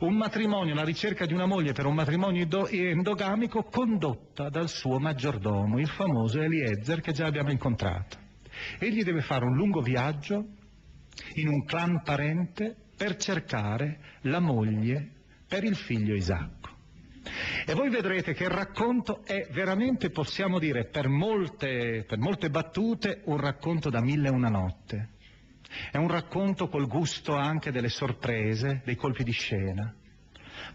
[0.00, 5.78] un matrimonio, la ricerca di una moglie per un matrimonio endogamico condotta dal suo maggiordomo,
[5.78, 8.18] il famoso Eliezer che già abbiamo incontrato.
[8.78, 10.44] Egli deve fare un lungo viaggio
[11.34, 15.10] in un clan parente per cercare la moglie
[15.46, 16.61] per il figlio Isacco.
[17.66, 23.22] E voi vedrete che il racconto è veramente, possiamo dire, per molte, per molte battute,
[23.24, 25.10] un racconto da mille e una notte.
[25.90, 29.94] È un racconto col gusto anche delle sorprese, dei colpi di scena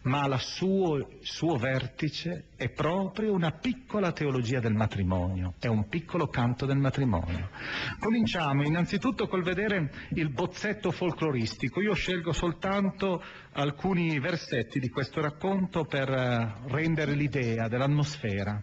[0.03, 6.27] ma il suo, suo vertice è proprio una piccola teologia del matrimonio, è un piccolo
[6.27, 7.49] canto del matrimonio.
[7.99, 11.81] Cominciamo innanzitutto col vedere il bozzetto folcloristico.
[11.81, 13.23] Io scelgo soltanto
[13.53, 18.61] alcuni versetti di questo racconto per eh, rendere l'idea dell'atmosfera.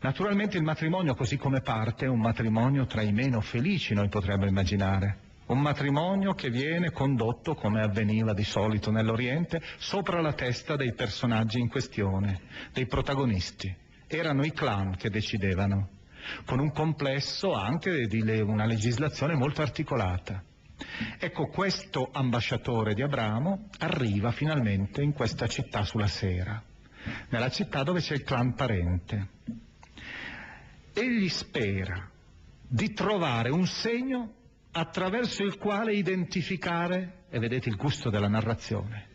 [0.00, 4.46] Naturalmente il matrimonio così come parte è un matrimonio tra i meno felici, noi potremmo
[4.46, 5.21] immaginare.
[5.52, 11.60] Un matrimonio che viene condotto, come avveniva di solito nell'Oriente, sopra la testa dei personaggi
[11.60, 12.40] in questione,
[12.72, 13.76] dei protagonisti.
[14.06, 15.90] Erano i clan che decidevano,
[16.46, 20.42] con un complesso anche di una legislazione molto articolata.
[21.18, 26.62] Ecco, questo ambasciatore di Abramo arriva finalmente in questa città sulla sera,
[27.28, 29.28] nella città dove c'è il clan parente.
[30.94, 32.10] Egli spera
[32.66, 34.40] di trovare un segno
[34.72, 39.08] attraverso il quale identificare, e vedete il gusto della narrazione,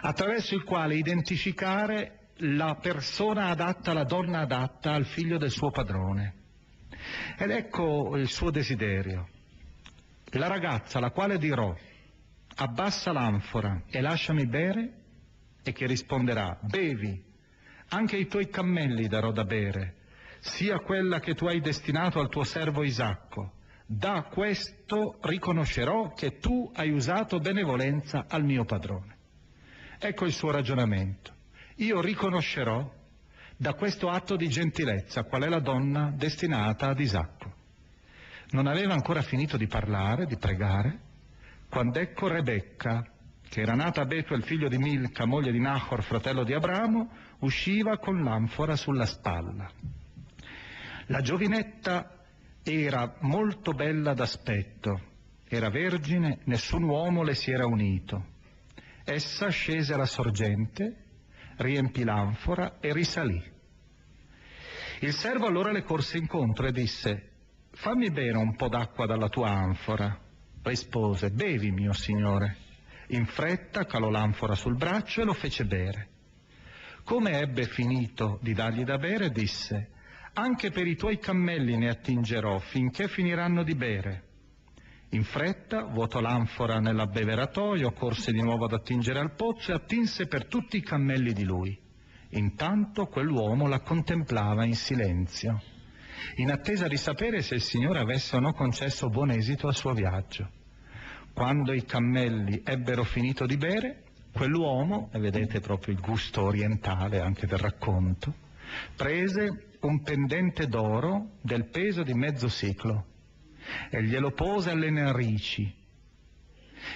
[0.00, 6.42] attraverso il quale identificare la persona adatta, la donna adatta al figlio del suo padrone.
[7.38, 9.28] Ed ecco il suo desiderio.
[10.32, 11.74] La ragazza alla quale dirò
[12.56, 14.92] abbassa l'anfora e lasciami bere,
[15.62, 17.22] e che risponderà bevi,
[17.88, 19.96] anche i tuoi cammelli darò da bere,
[20.40, 23.52] sia quella che tu hai destinato al tuo servo Isacco,
[23.86, 29.16] da questo riconoscerò che tu hai usato benevolenza al mio padrone.
[29.98, 31.32] Ecco il suo ragionamento.
[31.76, 32.92] Io riconoscerò
[33.56, 37.52] da questo atto di gentilezza qual è la donna destinata ad Isacco.
[38.50, 41.00] Non aveva ancora finito di parlare, di pregare,
[41.68, 43.04] quando ecco Rebecca,
[43.48, 47.10] che era nata a Betuel figlio di Milca, moglie di Nahor, fratello di Abramo,
[47.40, 49.70] usciva con l'anfora sulla spalla.
[51.06, 52.23] La giovinetta
[52.64, 55.12] era molto bella d'aspetto,
[55.46, 58.32] era vergine, nessun uomo le si era unito.
[59.04, 60.96] Essa scese alla sorgente,
[61.58, 63.52] riempì l'anfora e risalì.
[65.00, 67.30] Il servo allora le corse incontro e disse,
[67.72, 70.18] fammi bere un po' d'acqua dalla tua anfora.
[70.62, 72.56] Rispose, bevi mio signore.
[73.08, 76.08] In fretta calò l'anfora sul braccio e lo fece bere.
[77.04, 79.90] Come ebbe finito di dargli da bere, disse,
[80.34, 84.22] anche per i tuoi cammelli ne attingerò finché finiranno di bere.
[85.10, 90.46] In fretta vuotò l'anfora nell'abbeveratoio, corse di nuovo ad attingere al pozzo e attinse per
[90.46, 91.78] tutti i cammelli di lui.
[92.30, 95.62] Intanto quell'uomo la contemplava in silenzio,
[96.36, 99.92] in attesa di sapere se il Signore avesse o no concesso buon esito al suo
[99.92, 100.50] viaggio.
[101.32, 107.46] Quando i cammelli ebbero finito di bere, quell'uomo, e vedete proprio il gusto orientale anche
[107.46, 108.34] del racconto,
[108.96, 113.12] prese un pendente d'oro del peso di mezzo secolo
[113.90, 115.82] e glielo pose alle narici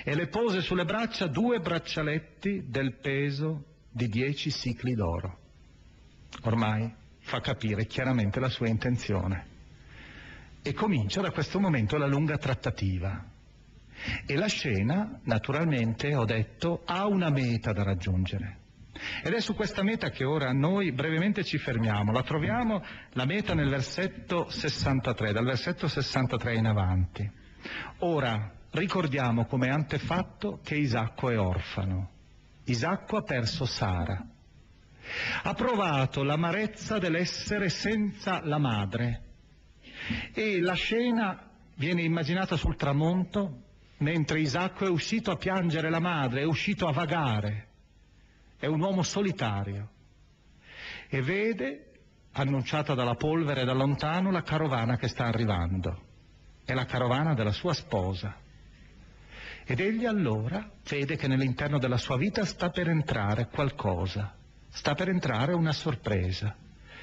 [0.05, 5.39] e le pose sulle braccia due braccialetti del peso di dieci sicli d'oro.
[6.43, 9.57] Ormai fa capire chiaramente la sua intenzione.
[10.63, 13.25] E comincia da questo momento la lunga trattativa.
[14.27, 18.67] E la scena, naturalmente, ho detto, ha una meta da raggiungere.
[19.23, 22.13] Ed è su questa meta che ora noi brevemente ci fermiamo.
[22.13, 22.83] La troviamo,
[23.13, 27.31] la meta nel versetto 63, dal versetto 63 in avanti.
[27.99, 32.11] Ora, ricordiamo come antefatto che Isacco è orfano.
[32.65, 34.25] Isacco ha perso Sara.
[35.43, 39.23] Ha provato l'amarezza dell'essere senza la madre.
[40.33, 43.63] E la scena viene immaginata sul tramonto,
[43.99, 47.68] mentre Isacco è uscito a piangere la madre, è uscito a vagare.
[48.59, 49.91] È un uomo solitario.
[51.09, 51.93] E vede,
[52.33, 56.07] annunciata dalla polvere da lontano, la carovana che sta arrivando.
[56.65, 58.37] È la carovana della sua sposa.
[59.65, 64.35] Ed egli allora vede che nell'interno della sua vita sta per entrare qualcosa,
[64.71, 66.57] sta per entrare una sorpresa.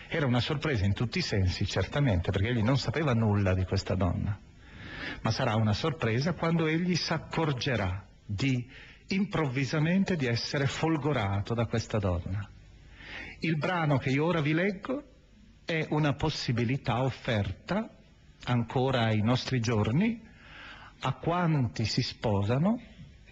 [0.09, 3.95] Era una sorpresa in tutti i sensi, certamente, perché egli non sapeva nulla di questa
[3.95, 4.37] donna,
[5.21, 8.67] ma sarà una sorpresa quando egli si accorgerà di
[9.07, 12.49] improvvisamente di essere folgorato da questa donna.
[13.39, 15.03] Il brano che io ora vi leggo
[15.65, 17.89] è una possibilità offerta
[18.45, 20.21] ancora ai nostri giorni
[20.99, 22.79] a quanti si sposano,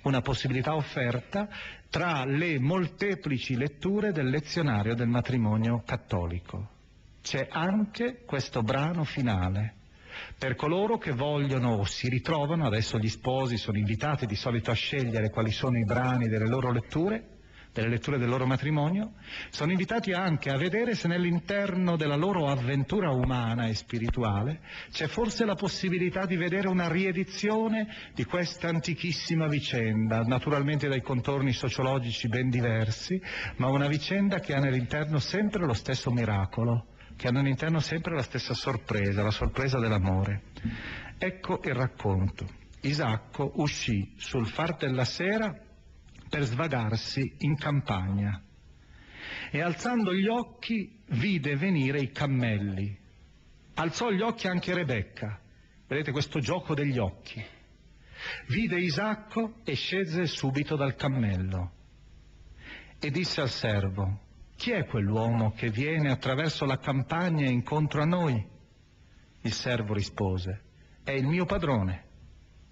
[0.04, 1.48] una possibilità offerta
[1.90, 6.70] tra le molteplici letture del lezionario del matrimonio cattolico.
[7.22, 9.82] C'è anche questo brano finale
[10.38, 14.76] per coloro che vogliono o si ritrovano, adesso gli sposi sono invitati di solito a
[14.76, 17.34] scegliere quali sono i brani delle loro letture,
[17.74, 19.14] delle letture del loro matrimonio,
[19.50, 24.62] sono invitati anche a vedere se nell'interno della loro avventura umana e spirituale
[24.92, 31.52] c'è forse la possibilità di vedere una riedizione di questa antichissima vicenda, naturalmente dai contorni
[31.52, 33.20] sociologici ben diversi,
[33.56, 36.86] ma una vicenda che ha nell'interno sempre lo stesso miracolo
[37.16, 40.44] che hanno all'interno sempre la stessa sorpresa, la sorpresa dell'amore.
[41.18, 42.48] Ecco il racconto.
[42.82, 45.56] Isacco uscì sul far della sera
[46.30, 48.42] per svagarsi in campagna
[49.52, 52.98] e alzando gli occhi vide venire i cammelli.
[53.76, 55.40] Alzò gli occhi anche Rebecca.
[55.88, 57.44] Vedete questo gioco degli occhi.
[58.48, 61.72] Vide Isacco e scese subito dal cammello
[63.00, 64.22] e disse al servo,
[64.56, 68.52] chi è quell'uomo che viene attraverso la campagna incontro a noi?
[69.42, 70.62] Il servo rispose,
[71.04, 72.04] è il mio padrone.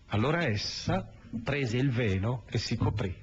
[0.07, 1.11] Allora essa
[1.43, 3.13] prese il velo e si coprì,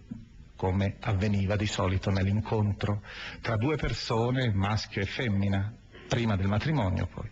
[0.57, 3.03] come avveniva di solito nell'incontro
[3.41, 5.73] tra due persone, maschio e femmina,
[6.09, 7.31] prima del matrimonio poi.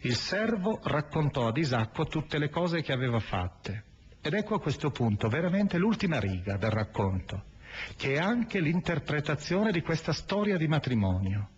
[0.00, 3.84] Il servo raccontò ad Isacco tutte le cose che aveva fatte.
[4.20, 7.50] Ed ecco a questo punto veramente l'ultima riga del racconto
[7.96, 11.50] che è anche l'interpretazione di questa storia di matrimonio.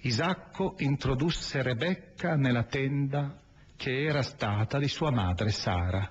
[0.00, 3.40] Isacco introdusse Rebecca nella tenda
[3.76, 6.10] che era stata di sua madre Sara,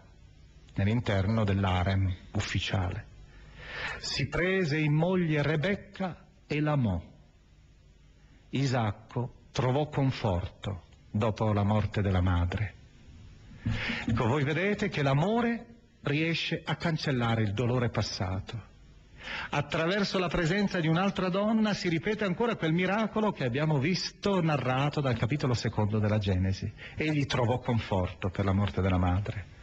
[0.75, 3.05] nell'interno dell'arem ufficiale.
[3.99, 7.01] Si prese in moglie Rebecca e l'amò.
[8.49, 12.75] Isacco trovò conforto dopo la morte della madre.
[14.07, 15.65] Ecco, voi vedete che l'amore
[16.03, 18.69] riesce a cancellare il dolore passato.
[19.49, 25.01] Attraverso la presenza di un'altra donna si ripete ancora quel miracolo che abbiamo visto narrato
[25.01, 26.71] dal capitolo secondo della Genesi.
[26.95, 29.59] Egli trovò conforto per la morte della madre.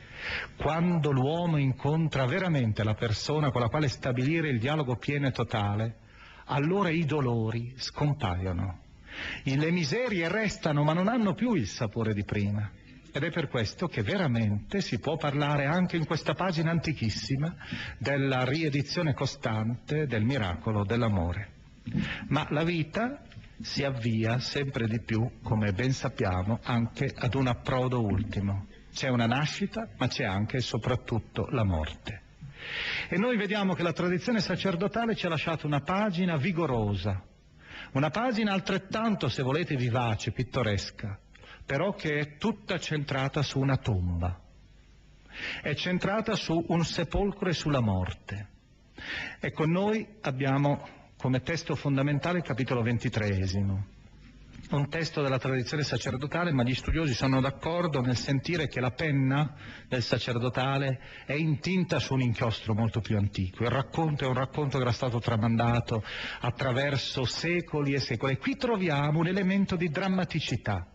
[0.57, 5.97] Quando l'uomo incontra veramente la persona con la quale stabilire il dialogo pieno e totale,
[6.47, 8.81] allora i dolori scompaiono.
[9.45, 12.71] Le miserie restano ma non hanno più il sapore di prima.
[13.11, 17.55] Ed è per questo che veramente si può parlare anche in questa pagina antichissima
[17.99, 21.57] della riedizione costante del miracolo dell'amore.
[22.29, 23.23] Ma la vita
[23.61, 28.67] si avvia sempre di più, come ben sappiamo, anche ad un approdo ultimo.
[28.93, 32.23] C'è una nascita, ma c'è anche e soprattutto la morte.
[33.09, 37.23] E noi vediamo che la tradizione sacerdotale ci ha lasciato una pagina vigorosa,
[37.93, 41.19] una pagina altrettanto, se volete, vivace, pittoresca,
[41.69, 44.41] però che è tutta centrata su una tomba.
[45.61, 48.49] È centrata su un sepolcro e sulla morte.
[49.39, 50.89] Ecco, noi abbiamo
[51.19, 53.85] come testo fondamentale il capitolo ventitreesimo.
[54.71, 59.55] un testo della tradizione sacerdotale, ma gli studiosi sono d'accordo nel sentire che la penna
[59.89, 63.65] del sacerdotale è intinta su un inchiostro molto più antico.
[63.65, 66.03] Il racconto è un racconto che era stato tramandato
[66.41, 68.33] attraverso secoli e secoli.
[68.33, 70.93] E qui troviamo un elemento di drammaticità.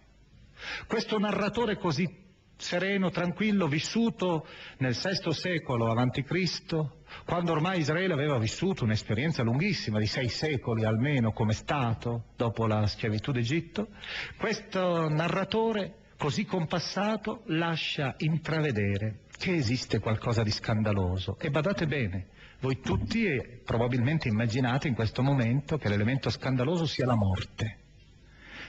[0.87, 2.21] Questo narratore così
[2.55, 4.47] sereno, tranquillo, vissuto
[4.77, 6.85] nel VI secolo a.C.,
[7.25, 12.87] quando ormai Israele aveva vissuto un'esperienza lunghissima di sei secoli almeno come Stato dopo la
[12.87, 13.89] schiavitù d'Egitto,
[14.37, 21.37] questo narratore così compassato lascia intravedere che esiste qualcosa di scandaloso.
[21.39, 22.27] E badate bene,
[22.61, 23.27] voi tutti
[23.63, 27.79] probabilmente immaginate in questo momento che l'elemento scandaloso sia la morte.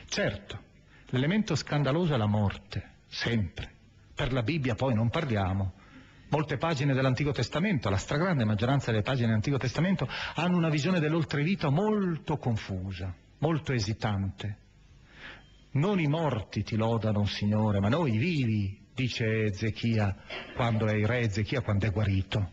[0.07, 0.59] Certo,
[1.15, 3.71] l'elemento scandaloso è la morte, sempre.
[4.15, 5.75] Per la Bibbia poi non parliamo,
[6.35, 11.71] Molte pagine dell'Antico Testamento, la stragrande maggioranza delle pagine dell'Antico Testamento, hanno una visione dell'oltrevita
[11.71, 14.57] molto confusa, molto esitante.
[15.73, 20.17] Non i morti ti lodano, Signore, ma noi vivi, dice Ezechia
[20.57, 22.51] quando è il re Ezechia, quando è guarito.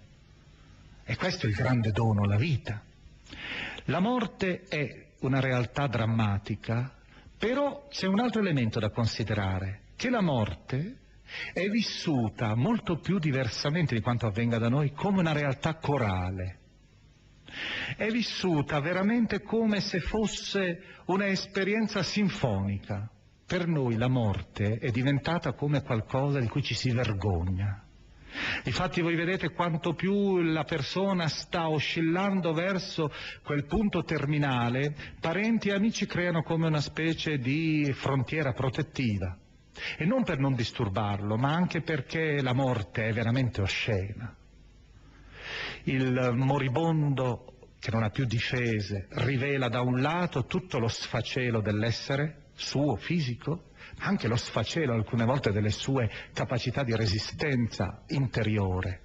[1.03, 2.83] E questo è il grande dono, la vita.
[3.85, 6.97] La morte è una realtà drammatica,
[7.41, 10.99] però c'è un altro elemento da considerare, che la morte
[11.53, 16.59] è vissuta molto più diversamente di quanto avvenga da noi come una realtà corale.
[17.97, 23.09] È vissuta veramente come se fosse un'esperienza sinfonica.
[23.43, 27.83] Per noi la morte è diventata come qualcosa di cui ci si vergogna.
[28.63, 33.11] Infatti voi vedete quanto più la persona sta oscillando verso
[33.43, 39.37] quel punto terminale, parenti e amici creano come una specie di frontiera protettiva.
[39.97, 44.35] E non per non disturbarlo, ma anche perché la morte è veramente oscena.
[45.83, 47.45] Il moribondo
[47.79, 53.70] che non ha più difese rivela da un lato tutto lo sfacelo dell'essere suo fisico,
[54.01, 59.01] anche lo sfacelo alcune volte delle sue capacità di resistenza interiore.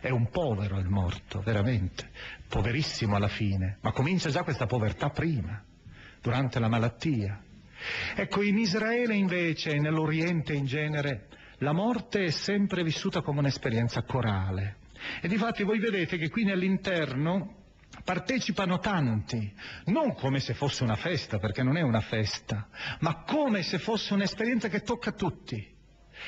[0.00, 2.10] È un povero il morto, veramente,
[2.48, 5.62] poverissimo alla fine, ma comincia già questa povertà prima,
[6.20, 7.42] durante la malattia.
[8.14, 11.28] Ecco, in Israele invece e nell'Oriente in genere
[11.58, 14.76] la morte è sempre vissuta come un'esperienza corale.
[15.22, 17.63] E difatti voi vedete che qui nell'interno
[18.04, 19.52] partecipano tanti,
[19.86, 22.68] non come se fosse una festa, perché non è una festa,
[23.00, 25.72] ma come se fosse un'esperienza che tocca tutti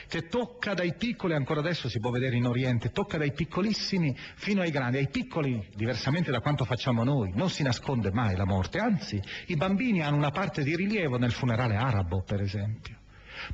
[0.08, 4.60] che tocca dai piccoli, ancora adesso si può vedere in Oriente, tocca dai piccolissimi fino
[4.60, 4.98] ai grandi.
[4.98, 9.56] Ai piccoli, diversamente da quanto facciamo noi, non si nasconde mai la morte, anzi i
[9.56, 12.95] bambini hanno una parte di rilievo nel funerale arabo, per esempio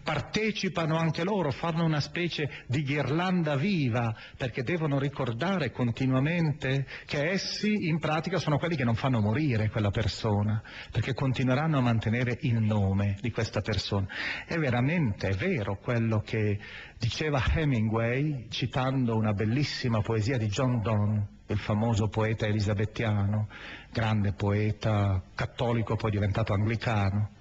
[0.02, 7.86] partecipano anche loro, fanno una specie di ghirlanda viva, perché devono ricordare continuamente che essi
[7.88, 12.60] in pratica sono quelli che non fanno morire quella persona, perché continueranno a mantenere il
[12.60, 14.06] nome di questa persona.
[14.46, 16.58] È veramente vero quello che
[16.98, 23.48] diceva Hemingway, citando una bellissima poesia di John Donne, il famoso poeta elisabettiano,
[23.90, 27.40] grande poeta cattolico poi diventato anglicano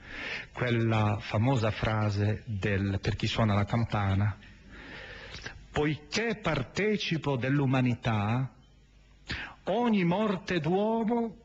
[0.53, 4.37] quella famosa frase del per chi suona la campana,
[5.71, 8.51] poiché partecipo dell'umanità,
[9.65, 11.35] ogni morte d'uomo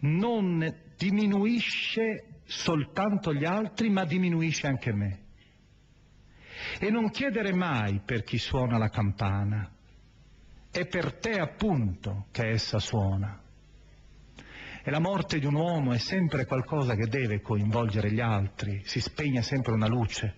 [0.00, 5.20] non diminuisce soltanto gli altri, ma diminuisce anche me.
[6.78, 9.70] E non chiedere mai per chi suona la campana,
[10.70, 13.41] è per te appunto che essa suona.
[14.84, 19.00] E la morte di un uomo è sempre qualcosa che deve coinvolgere gli altri, si
[19.00, 20.36] spegne sempre una luce.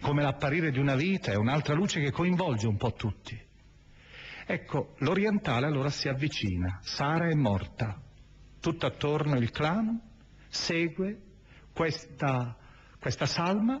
[0.00, 3.40] Come l'apparire di una vita è un'altra luce che coinvolge un po' tutti.
[4.46, 7.98] Ecco, l'orientale allora si avvicina, Sara è morta,
[8.60, 10.08] tutto attorno il clan
[10.48, 11.20] segue
[11.72, 12.56] questa,
[12.98, 13.80] questa salma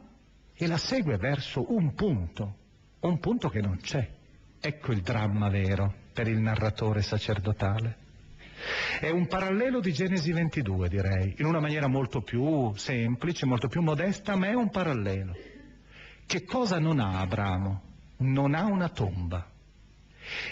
[0.54, 2.56] e la segue verso un punto,
[3.00, 4.08] un punto che non c'è.
[4.60, 7.99] Ecco il dramma vero per il narratore sacerdotale.
[9.00, 13.80] È un parallelo di Genesi 22, direi, in una maniera molto più semplice, molto più
[13.80, 15.34] modesta, ma è un parallelo.
[16.26, 17.82] Che cosa non ha Abramo?
[18.18, 19.50] Non ha una tomba.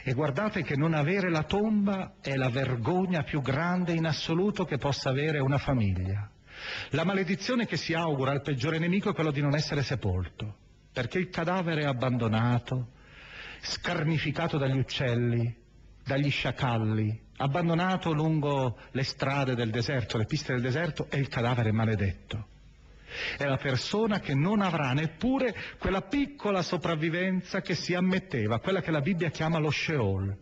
[0.02, 4.78] E guardate che non avere la tomba è la vergogna più grande in assoluto che
[4.78, 6.28] possa avere una famiglia.
[6.90, 10.56] La maledizione che si augura al peggiore nemico è quella di non essere sepolto,
[10.92, 12.92] perché il cadavere è abbandonato,
[13.60, 15.54] scarnificato dagli uccelli,
[16.04, 21.72] dagli sciacalli, abbandonato lungo le strade del deserto, le piste del deserto, è il cadavere
[21.72, 22.46] maledetto.
[23.36, 28.90] È la persona che non avrà neppure quella piccola sopravvivenza che si ammetteva, quella che
[28.90, 30.36] la Bibbia chiama lo Sheol.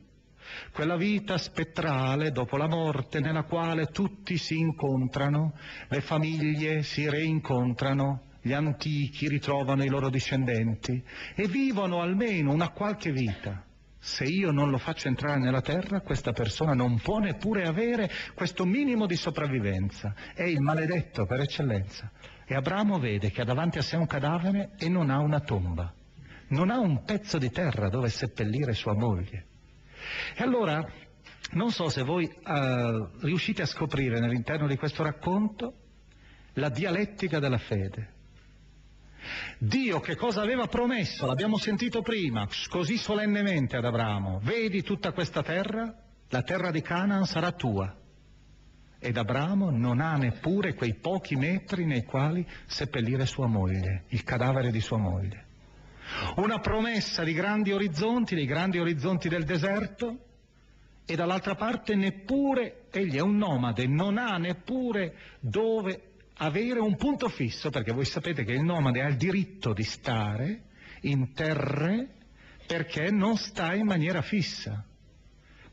[0.72, 5.54] quella vita spettrale dopo la morte nella quale tutti si incontrano,
[5.88, 11.02] le famiglie si reincontrano, gli antichi ritrovano i loro discendenti
[11.34, 13.65] e vivono almeno una qualche vita.
[14.06, 18.64] Se io non lo faccio entrare nella terra, questa persona non può neppure avere questo
[18.64, 20.14] minimo di sopravvivenza.
[20.32, 22.08] È il maledetto per eccellenza.
[22.46, 25.92] E Abramo vede che ha davanti a sé un cadavere e non ha una tomba.
[26.50, 29.46] Non ha un pezzo di terra dove seppellire sua moglie.
[30.36, 30.88] E allora,
[31.54, 35.74] non so se voi uh, riuscite a scoprire nell'interno di questo racconto
[36.52, 38.14] la dialettica della fede.
[39.58, 41.26] Dio che cosa aveva promesso?
[41.26, 44.40] L'abbiamo sentito prima, così solennemente ad Abramo.
[44.42, 45.94] Vedi tutta questa terra?
[46.28, 47.94] La terra di Canaan sarà tua.
[48.98, 54.70] Ed Abramo non ha neppure quei pochi metri nei quali seppellire sua moglie, il cadavere
[54.70, 55.44] di sua moglie.
[56.36, 60.18] Una promessa di grandi orizzonti, dei grandi orizzonti del deserto,
[61.04, 67.28] e dall'altra parte neppure, egli è un nomade, non ha neppure dove avere un punto
[67.28, 70.62] fisso, perché voi sapete che il nomade ha il diritto di stare
[71.02, 72.08] in terre
[72.66, 74.84] perché non sta in maniera fissa.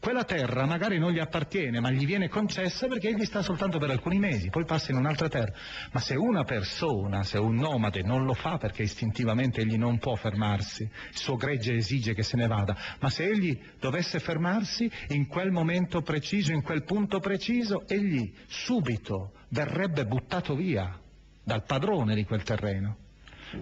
[0.04, 3.90] Quella terra magari non gli appartiene, ma gli viene concessa perché egli sta soltanto per
[3.90, 5.54] alcuni mesi, poi passa in un'altra terra.
[5.94, 10.16] Ma se una persona, se un nomade non lo fa perché istintivamente egli non può
[10.16, 15.26] fermarsi, il suo gregge esige che se ne vada, ma se egli dovesse fermarsi in
[15.28, 21.00] quel momento preciso, in quel punto preciso, egli subito verrebbe buttato via
[21.44, 22.98] dal padrone di quel terreno,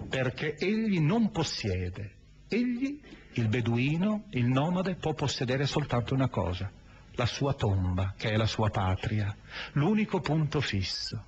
[0.08, 2.14] perché egli non possiede,
[2.48, 2.98] egli
[3.34, 6.70] il beduino, il nomade, può possedere soltanto una cosa,
[7.12, 9.36] la sua tomba, che è la sua patria,
[9.72, 11.26] l'unico punto fisso.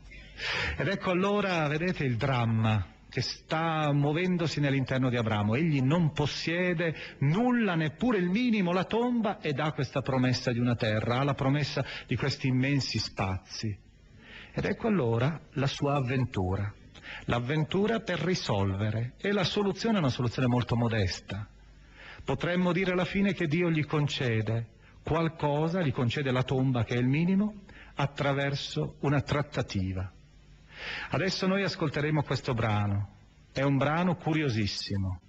[0.76, 5.54] Ed ecco allora, vedete, il dramma che sta muovendosi nell'interno di Abramo.
[5.54, 10.74] Egli non possiede nulla, neppure il minimo, la tomba, ed ha questa promessa di una
[10.74, 13.83] terra, ha la promessa di questi immensi spazi.
[14.56, 16.72] Ed ecco allora la sua avventura.
[17.24, 19.14] L'avventura per risolvere.
[19.18, 21.48] E la soluzione è una soluzione molto modesta.
[22.24, 24.68] Potremmo dire alla fine che Dio gli concede
[25.02, 27.62] qualcosa, gli concede la tomba che è il minimo,
[27.96, 30.10] attraverso una trattativa.
[31.10, 33.16] Adesso noi ascolteremo questo brano,
[33.52, 35.20] è un brano curiosissimo.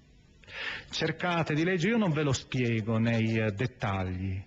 [0.91, 4.41] Cercate di leggere, io non ve lo spiego nei eh, dettagli,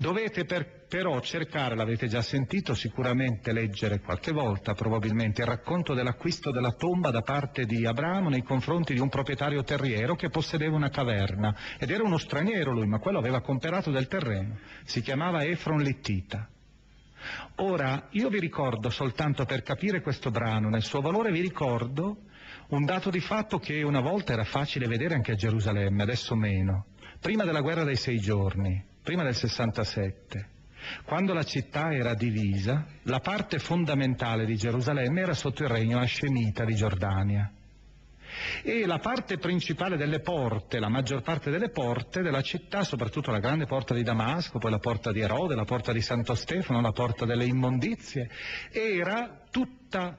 [0.00, 6.52] Dovete per, però cercare, l'avete già sentito, sicuramente leggere qualche volta probabilmente il racconto dell'acquisto
[6.52, 10.88] della tomba da parte di Abramo nei confronti di un proprietario terriero che possedeva una
[10.88, 15.82] caverna ed era uno straniero lui, ma quello aveva comperato del terreno, si chiamava Efron
[15.82, 16.48] Littita.
[17.56, 22.18] Ora, io vi ricordo soltanto per capire questo brano, nel suo valore vi ricordo
[22.68, 26.86] un dato di fatto che una volta era facile vedere anche a Gerusalemme, adesso meno.
[27.20, 30.48] Prima della guerra dei sei giorni, prima del 67,
[31.04, 36.64] quando la città era divisa, la parte fondamentale di Gerusalemme era sotto il regno ascemita
[36.64, 37.52] di Giordania.
[38.62, 43.40] E la parte principale delle porte, la maggior parte delle porte della città, soprattutto la
[43.40, 46.92] grande porta di Damasco, poi la porta di Erode, la porta di Santo Stefano, la
[46.92, 48.30] porta delle immondizie,
[48.70, 50.18] era tutta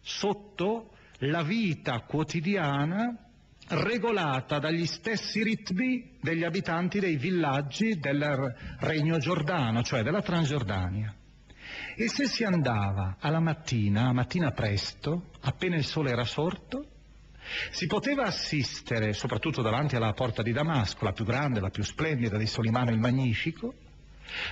[0.00, 3.25] sotto la vita quotidiana
[3.68, 11.14] regolata dagli stessi ritmi degli abitanti dei villaggi del Regno Giordano, cioè della Transgiordania.
[11.96, 16.90] E se si andava alla mattina, a mattina presto, appena il sole era sorto,
[17.70, 22.36] si poteva assistere, soprattutto davanti alla porta di Damasco, la più grande, la più splendida
[22.36, 23.74] di Solimano il Magnifico,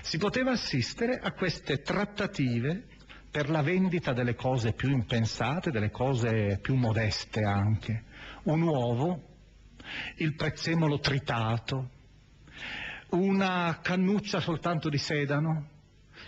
[0.02, 2.86] si poteva assistere a queste trattative
[3.30, 8.04] per la vendita delle cose più impensate, delle cose più modeste anche,
[8.44, 9.22] un uovo,
[10.16, 11.90] il prezzemolo tritato,
[13.10, 15.68] una cannuccia soltanto di sedano,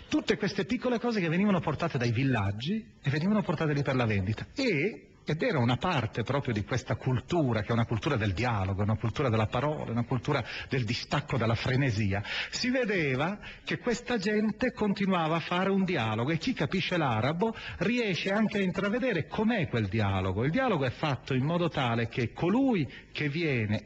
[0.09, 4.05] tutte queste piccole cose che venivano portate dai villaggi e venivano portate lì per la
[4.05, 4.47] vendita.
[4.55, 8.81] E ed era una parte proprio di questa cultura, che è una cultura del dialogo,
[8.81, 12.23] una cultura della parola, una cultura del distacco dalla frenesia.
[12.49, 18.31] Si vedeva che questa gente continuava a fare un dialogo e chi capisce l'arabo riesce
[18.31, 20.45] anche a intravedere com'è quel dialogo.
[20.45, 23.83] Il dialogo è fatto in modo tale che colui che viene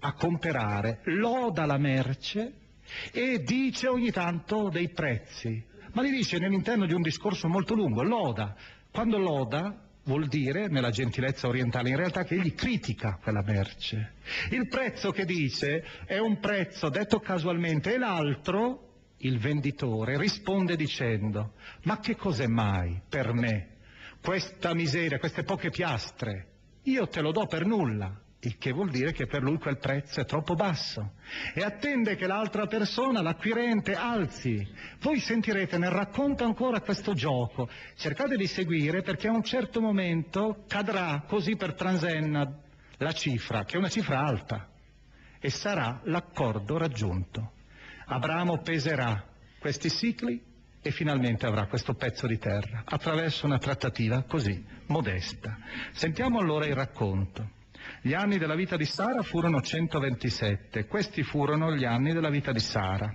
[0.00, 2.52] a comperare loda la merce
[3.12, 5.62] e dice ogni tanto dei prezzi,
[5.92, 8.56] ma li dice nell'interno di un discorso molto lungo, loda.
[8.90, 14.14] Quando loda vuol dire, nella gentilezza orientale, in realtà che egli critica quella merce.
[14.50, 18.86] Il prezzo che dice è un prezzo detto casualmente e l'altro,
[19.18, 21.52] il venditore, risponde dicendo
[21.82, 23.76] ma che cos'è mai per me
[24.22, 26.46] questa miseria, queste poche piastre?
[26.84, 28.18] Io te lo do per nulla.
[28.40, 31.14] Il che vuol dire che per lui quel prezzo è troppo basso
[31.54, 34.66] e attende che l'altra persona, l'acquirente, alzi.
[35.00, 40.64] Voi sentirete nel racconto ancora questo gioco, cercate di seguire perché a un certo momento
[40.68, 42.48] cadrà così per transenna
[42.98, 44.68] la cifra, che è una cifra alta,
[45.40, 47.52] e sarà l'accordo raggiunto.
[48.06, 49.24] Abramo peserà
[49.58, 50.40] questi cicli
[50.80, 55.58] e finalmente avrà questo pezzo di terra attraverso una trattativa così modesta.
[55.92, 57.56] Sentiamo allora il racconto.
[58.00, 62.60] Gli anni della vita di Sara furono 127, questi furono gli anni della vita di
[62.60, 63.14] Sara.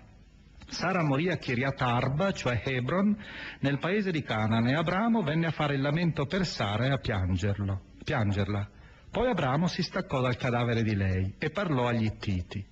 [0.68, 3.16] Sara morì a Kiryat Arba, cioè Hebron,
[3.60, 6.98] nel paese di Canaan, e Abramo venne a fare il lamento per Sara e a
[6.98, 8.70] piangerlo, piangerla.
[9.12, 12.66] Poi Abramo si staccò dal cadavere di lei e parlò agli Ittiti.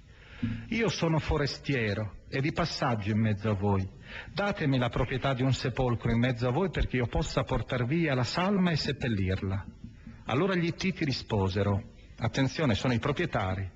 [0.69, 3.87] Io sono forestiero e di passaggio in mezzo a voi.
[4.33, 8.15] Datemi la proprietà di un sepolcro in mezzo a voi perché io possa portar via
[8.15, 9.65] la salma e seppellirla.
[10.26, 13.69] Allora gli Ittiti risposero, attenzione, sono i proprietari.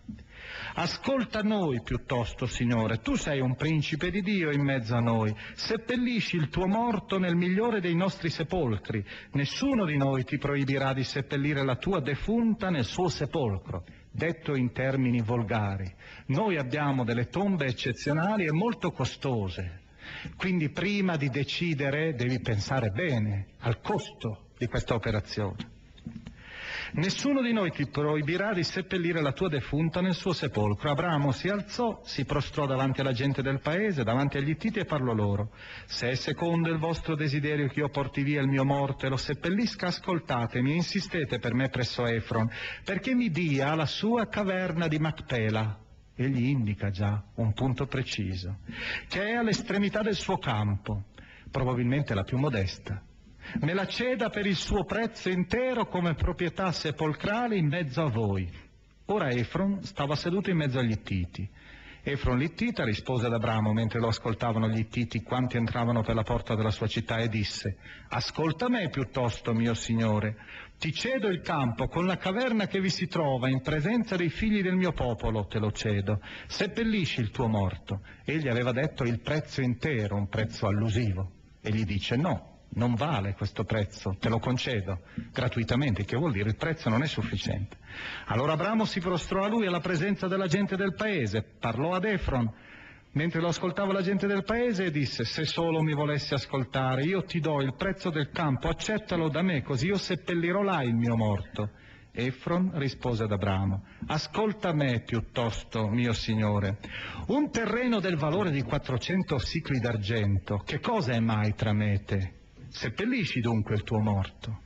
[0.75, 6.35] Ascolta noi piuttosto, Signore, tu sei un principe di Dio in mezzo a noi, seppellisci
[6.35, 11.63] il tuo morto nel migliore dei nostri sepolcri, nessuno di noi ti proibirà di seppellire
[11.63, 13.85] la tua defunta nel suo sepolcro.
[14.11, 15.93] Detto in termini volgari,
[16.27, 19.81] noi abbiamo delle tombe eccezionali e molto costose,
[20.37, 25.74] quindi prima di decidere devi pensare bene al costo di questa operazione.
[26.97, 30.91] Nessuno di noi ti proibirà di seppellire la tua defunta nel suo sepolcro.
[30.91, 35.11] Abramo si alzò, si prostrò davanti alla gente del paese, davanti agli Ittiti e parlò
[35.11, 35.51] loro.
[35.87, 39.17] Se è secondo il vostro desiderio che io porti via il mio morto e lo
[39.17, 42.49] seppellisca, ascoltatemi e insistete per me presso Efron,
[42.85, 45.77] perché mi dia la sua caverna di Macpela.
[46.15, 48.59] Egli indica già un punto preciso,
[49.09, 51.07] che è all'estremità del suo campo,
[51.51, 53.04] probabilmente la più modesta
[53.61, 58.49] me la ceda per il suo prezzo intero come proprietà sepolcrale in mezzo a voi.
[59.05, 61.49] Ora Efron stava seduto in mezzo agli Ittiti.
[62.07, 66.53] Efron l'Ittita rispose ad Abramo mentre lo ascoltavano gli Ittiti quanti entravano per la porta
[66.53, 67.77] della sua città e disse
[68.09, 70.37] Ascolta me piuttosto, mio signore,
[70.77, 74.61] ti cedo il campo con la caverna che vi si trova in presenza dei figli
[74.61, 76.19] del mio popolo, te lo cedo.
[76.45, 78.01] Seppellisci il tuo morto.
[78.23, 81.31] Egli aveva detto il prezzo intero, un prezzo allusivo.
[81.61, 85.01] E gli dice no, non vale questo prezzo, te lo concedo
[85.31, 87.77] gratuitamente, che vuol dire il prezzo non è sufficiente.
[88.27, 92.51] Allora Abramo si prostrò a lui alla presenza della gente del paese, parlò ad Efron,
[93.13, 97.23] mentre lo ascoltava la gente del paese e disse se solo mi volessi ascoltare io
[97.23, 101.15] ti do il prezzo del campo, accettalo da me così io seppellirò là il mio
[101.15, 101.71] morto.
[102.17, 106.77] Efron rispose ad Abramo, ascolta me piuttosto, mio signore,
[107.27, 112.03] un terreno del valore di 400 sicli d'argento, che cosa è mai tra me e
[112.03, 112.34] te?
[112.75, 114.59] Seppellisci dunque il tuo morto.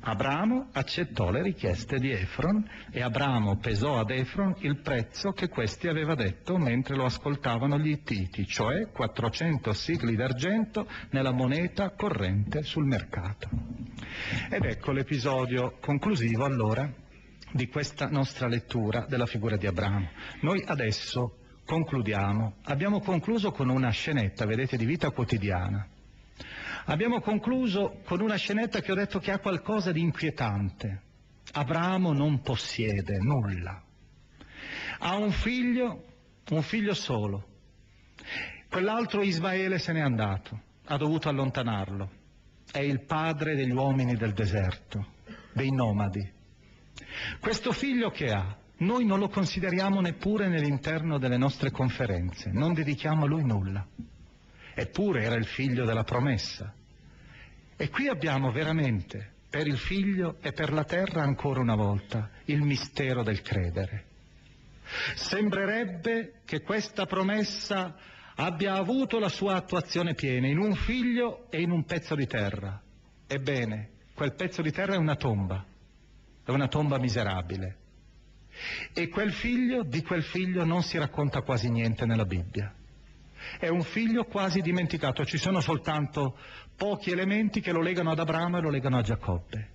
[0.00, 5.86] Abramo accettò le richieste di Efron e Abramo pesò ad Efron il prezzo che questi
[5.86, 12.86] aveva detto mentre lo ascoltavano gli Ittiti, cioè 400 sigli d'argento nella moneta corrente sul
[12.86, 13.50] mercato.
[14.48, 16.90] Ed ecco l'episodio conclusivo allora
[17.52, 20.08] di questa nostra lettura della figura di Abramo.
[20.40, 21.36] Noi adesso
[21.66, 22.54] concludiamo.
[22.64, 25.91] Abbiamo concluso con una scenetta, vedete, di vita quotidiana.
[26.86, 31.02] Abbiamo concluso con una scenetta che ho detto che ha qualcosa di inquietante.
[31.52, 33.82] Abramo non possiede nulla.
[34.98, 36.04] Ha un figlio,
[36.50, 37.48] un figlio solo.
[38.68, 42.20] Quell'altro Ismaele se n'è andato, ha dovuto allontanarlo.
[42.70, 45.06] È il padre degli uomini del deserto,
[45.52, 46.40] dei nomadi.
[47.38, 53.24] Questo figlio che ha, noi non lo consideriamo neppure nell'interno delle nostre conferenze, non dedichiamo
[53.24, 53.86] a lui nulla.
[54.74, 56.72] Eppure era il figlio della promessa.
[57.76, 62.62] E qui abbiamo veramente, per il figlio e per la terra ancora una volta, il
[62.62, 64.04] mistero del credere.
[65.14, 67.96] Sembrerebbe che questa promessa
[68.36, 72.80] abbia avuto la sua attuazione piena in un figlio e in un pezzo di terra.
[73.26, 75.64] Ebbene, quel pezzo di terra è una tomba,
[76.44, 77.76] è una tomba miserabile.
[78.92, 82.74] E quel figlio, di quel figlio non si racconta quasi niente nella Bibbia.
[83.58, 86.36] È un figlio quasi dimenticato, ci sono soltanto
[86.76, 89.68] pochi elementi che lo legano ad Abramo e lo legano a Giacobbe.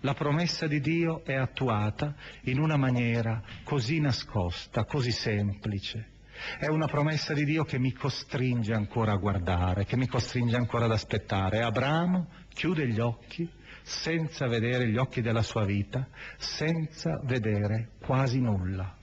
[0.00, 6.10] La promessa di Dio è attuata in una maniera così nascosta, così semplice.
[6.58, 10.84] È una promessa di Dio che mi costringe ancora a guardare, che mi costringe ancora
[10.84, 11.62] ad aspettare.
[11.62, 13.48] Abramo chiude gli occhi
[13.82, 18.96] senza vedere gli occhi della sua vita, senza vedere quasi nulla.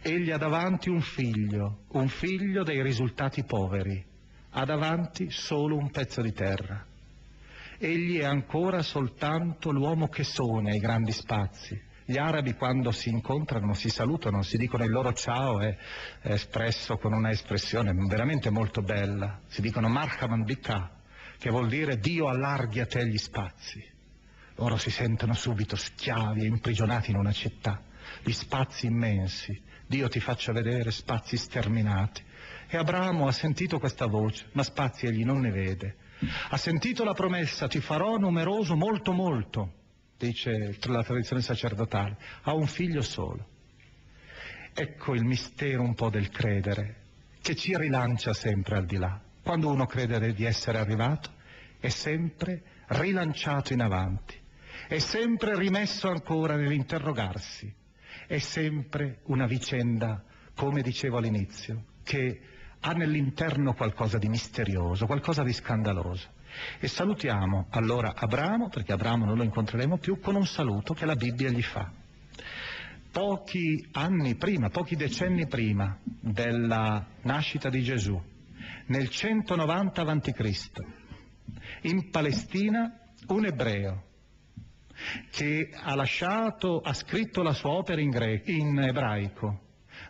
[0.00, 4.04] Egli ha davanti un figlio, un figlio dei risultati poveri,
[4.50, 6.84] ha davanti solo un pezzo di terra.
[7.78, 13.74] Egli è ancora soltanto l'uomo che sogna i grandi spazi, Gli arabi quando si incontrano,
[13.74, 15.76] si salutano, si dicono il loro ciao è,
[16.20, 19.40] è espresso con una espressione veramente molto bella.
[19.46, 20.90] Si dicono marhaban bika,
[21.38, 23.82] che vuol dire Dio allarghi a te gli spazi.
[24.56, 27.80] Loro si sentono subito schiavi e imprigionati in una città,
[28.22, 29.60] gli spazi immensi.
[29.86, 32.22] Dio ti faccia vedere spazi sterminati.
[32.68, 35.96] E Abramo ha sentito questa voce, ma spazi egli non ne vede.
[36.50, 39.72] Ha sentito la promessa, ti farò numeroso molto molto,
[40.16, 42.16] dice la tradizione sacerdotale.
[42.42, 43.48] Ha un figlio solo.
[44.72, 47.00] Ecco il mistero un po' del credere,
[47.42, 49.20] che ci rilancia sempre al di là.
[49.42, 51.30] Quando uno crede di essere arrivato,
[51.78, 54.40] è sempre rilanciato in avanti,
[54.86, 57.74] è sempre rimesso ancora nell'interrogarsi,
[58.32, 60.24] è sempre una vicenda,
[60.54, 62.40] come dicevo all'inizio, che
[62.80, 66.28] ha nell'interno qualcosa di misterioso, qualcosa di scandaloso.
[66.80, 71.14] E salutiamo allora Abramo, perché Abramo non lo incontreremo più, con un saluto che la
[71.14, 71.92] Bibbia gli fa.
[73.10, 78.18] Pochi anni prima, pochi decenni prima della nascita di Gesù,
[78.86, 80.70] nel 190 a.C.,
[81.82, 84.11] in Palestina un ebreo
[85.30, 89.60] che ha lasciato, ha scritto la sua opera in, greco, in ebraico,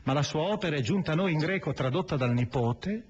[0.05, 3.05] ma la sua opera è giunta a noi in greco tradotta dal nipote,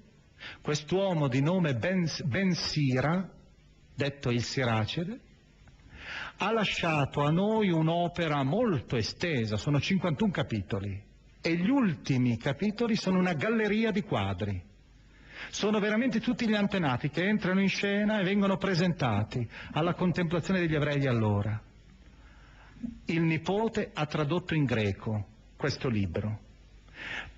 [0.61, 3.29] quest'uomo di nome ben, ben Sira,
[3.95, 5.19] detto il Siracide,
[6.37, 11.01] ha lasciato a noi un'opera molto estesa, sono 51 capitoli,
[11.41, 14.71] e gli ultimi capitoli sono una galleria di quadri.
[15.49, 20.73] Sono veramente tutti gli antenati che entrano in scena e vengono presentati alla contemplazione degli
[20.73, 21.61] ebrei di allora.
[23.05, 26.39] Il nipote ha tradotto in greco questo libro.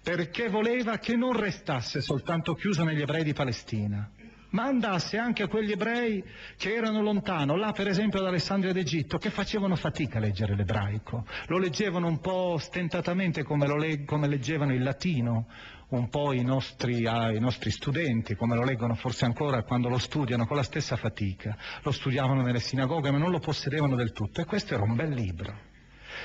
[0.01, 4.09] Perché voleva che non restasse soltanto chiuso negli ebrei di Palestina,
[4.49, 6.23] ma andasse anche a quegli ebrei
[6.57, 11.25] che erano lontano, là per esempio ad Alessandria d'Egitto, che facevano fatica a leggere l'ebraico,
[11.47, 15.47] lo leggevano un po' stentatamente come, le- come leggevano il latino,
[15.89, 19.97] un po' i nostri, ah, i nostri, studenti, come lo leggono forse ancora quando lo
[19.97, 24.41] studiano con la stessa fatica, lo studiavano nelle sinagoghe ma non lo possedevano del tutto
[24.41, 25.73] e questo era un bel libro.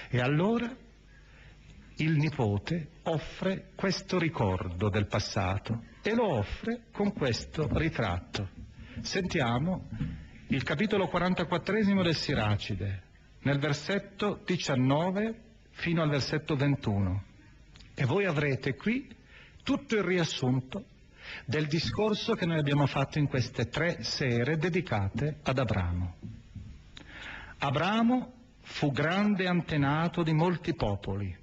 [0.09, 0.75] E allora
[1.97, 8.49] il nipote offre questo ricordo del passato e lo offre con questo ritratto.
[9.01, 9.89] Sentiamo
[10.49, 13.03] il capitolo 44 del Siracide,
[13.43, 17.25] nel versetto 19 fino al versetto 21.
[17.95, 19.09] E voi avrete qui
[19.63, 20.85] tutto il riassunto
[21.45, 26.17] del discorso che noi abbiamo fatto in queste tre sere dedicate ad Abramo.
[27.59, 28.33] Abramo
[28.63, 31.41] fu grande antenato di molti popoli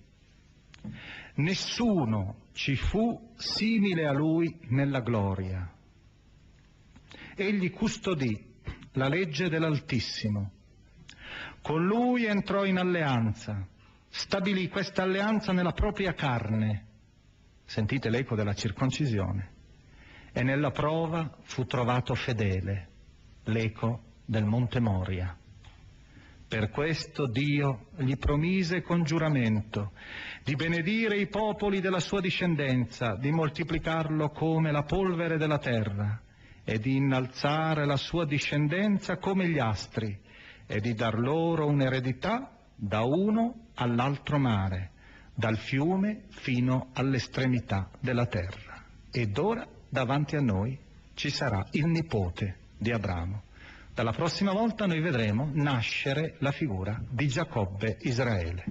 [1.36, 5.72] Nessuno ci fu simile a lui nella gloria.
[7.36, 8.56] Egli custodì
[8.94, 10.52] la legge dell'Altissimo.
[11.62, 13.68] Con lui entrò in alleanza,
[14.10, 16.86] stabilì questa alleanza nella propria carne.
[17.68, 19.56] Sentite l'eco della circoncisione.
[20.32, 22.88] E nella prova fu trovato fedele,
[23.44, 25.38] l'eco del Monte Moria.
[26.48, 29.92] Per questo Dio gli promise con giuramento
[30.46, 36.22] di benedire i popoli della sua discendenza, di moltiplicarlo come la polvere della terra
[36.64, 40.18] e di innalzare la sua discendenza come gli astri
[40.66, 44.92] e di dar loro un'eredità da uno all'altro mare,
[45.38, 48.84] dal fiume fino all'estremità della terra.
[49.12, 50.76] Ed ora davanti a noi
[51.14, 53.44] ci sarà il nipote di Abramo.
[53.94, 58.64] Dalla prossima volta noi vedremo nascere la figura di Giacobbe Israele.